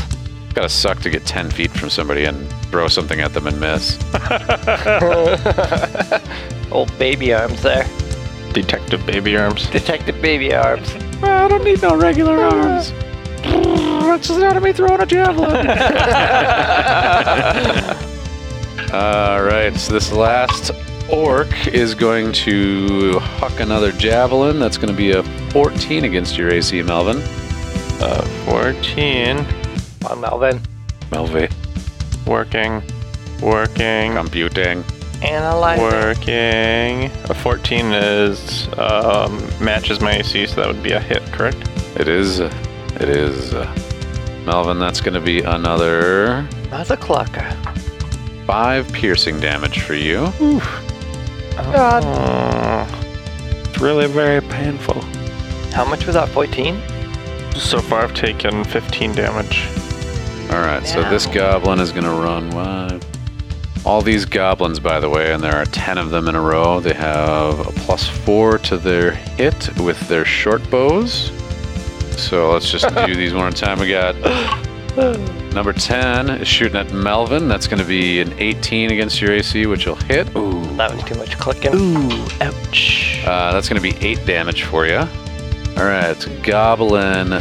[0.55, 3.99] Gotta suck to get 10 feet from somebody and throw something at them and miss.
[6.73, 7.87] Old baby arms there.
[8.55, 9.69] Detective baby arms.
[9.69, 10.91] Detective baby arms.
[11.23, 12.93] I don't need no regular arms.
[13.45, 15.57] It's just out of me throwing a javelin.
[18.93, 20.71] All right, so this last
[21.11, 24.59] orc is going to huck another javelin.
[24.59, 27.19] That's going to be a 14 against your AC, Melvin.
[28.01, 29.37] Uh, 14.
[29.37, 30.61] Come on, Melvin.
[31.11, 31.53] Melvi.
[32.27, 32.83] Working.
[33.43, 34.15] Working.
[34.15, 34.85] Computing.
[35.27, 35.79] Analyze.
[35.79, 35.83] it.
[35.83, 37.11] Working.
[37.31, 41.59] A 14 is um, matches my AC, so that would be a hit, correct?
[41.99, 42.41] It is.
[42.41, 43.53] It is.
[44.45, 47.53] Melvin, that's going to be another Mother clucker.
[48.47, 50.27] five piercing damage for you.
[50.41, 50.65] Oof.
[51.57, 52.05] God.
[52.05, 52.87] Uh,
[53.65, 55.01] It's really very painful.
[55.73, 56.29] How much was that?
[56.31, 56.81] 14?
[57.57, 59.67] so far, I've taken 15 damage.
[60.51, 63.01] All right, so this goblin is going to run one.
[63.87, 66.81] All these goblins, by the way, and there are 10 of them in a row,
[66.81, 71.31] they have a plus four to their hit with their short bows.
[72.19, 73.79] So let's just do these one at a time.
[73.79, 74.17] We got
[75.55, 77.47] number 10 is shooting at Melvin.
[77.47, 80.35] That's going to be an 18 against your AC, which will hit.
[80.35, 80.65] Ooh.
[80.77, 81.75] That was too much clicking.
[81.75, 83.23] Ooh, ouch.
[83.25, 84.99] Uh, that's going to be 8 damage for you.
[84.99, 87.41] All right, goblin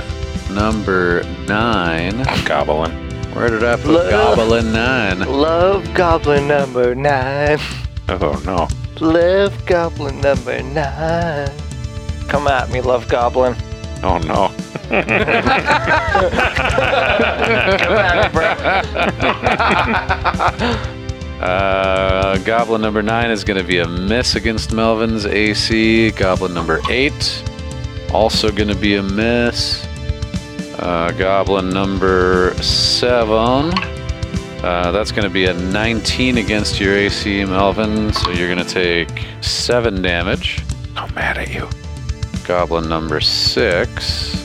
[0.51, 2.23] number 9.
[2.45, 3.04] Goblin.
[3.35, 4.37] Where did I put Love.
[4.37, 5.19] goblin 9?
[5.19, 7.59] Love goblin number nine.
[8.07, 8.69] Oh no.
[9.05, 11.49] Love goblin number nine.
[12.29, 13.53] Come at me, love goblin.
[14.03, 14.53] Oh no.
[14.89, 15.09] Come
[17.99, 18.29] at me,
[20.85, 20.95] bro.
[21.35, 26.11] Uh, goblin number nine is going to be a miss against Melvin's AC.
[26.11, 27.43] Goblin number eight,
[28.13, 29.85] also going to be a miss.
[30.79, 33.71] Uh, goblin number seven,
[34.61, 38.11] uh, that's going to be a 19 against your AC, Melvin.
[38.11, 40.61] So you're going to take seven damage.
[40.97, 41.69] I'm mad at you.
[42.45, 44.35] Goblin number six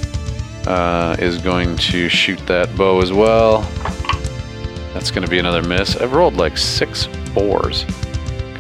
[0.67, 3.63] uh, is going to shoot that bow as well.
[4.95, 5.97] That's going to be another miss.
[5.97, 7.85] I've rolled like six fours.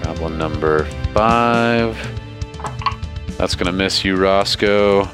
[0.02, 1.96] Goblin number five.
[3.38, 5.08] That's going to miss you, Roscoe.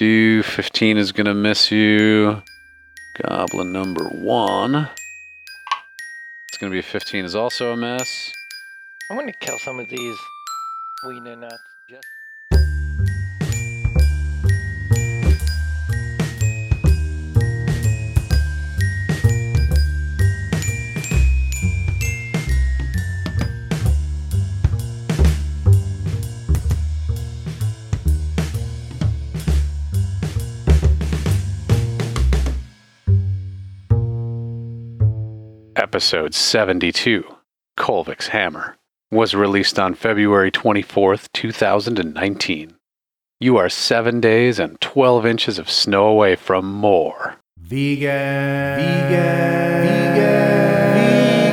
[0.00, 0.42] Do.
[0.42, 2.42] 15 is going to miss you.
[3.22, 4.88] Goblin number one.
[6.48, 8.32] It's going to be a 15 is also a miss.
[9.10, 10.16] I'm gonna kill some of these
[11.04, 11.69] wiener nuts.
[35.80, 37.24] Episode 72,
[37.78, 38.76] Kolvikk's Hammer,
[39.10, 42.76] was released on February 24th, 2019.
[43.40, 47.36] You are seven days and 12 inches of snow away from more.
[47.58, 50.94] Vegan, vegan, vegan,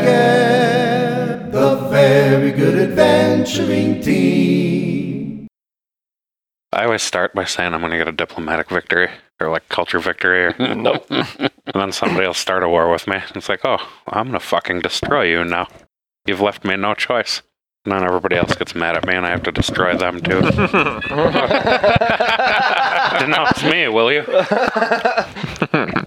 [0.04, 5.48] vegan, the very good adventuring team.
[6.74, 9.08] I always start by saying I'm going to get a diplomatic victory
[9.40, 11.10] or like culture victory, or, Nope.
[11.74, 13.18] And then somebody will start a war with me.
[13.36, 15.68] It's like, oh, I'm going to fucking destroy you now.
[16.26, 17.41] You've left me no choice.
[17.86, 20.41] And then everybody else gets mad at me, and I have to destroy them too.
[23.20, 24.24] Denounce me, will you?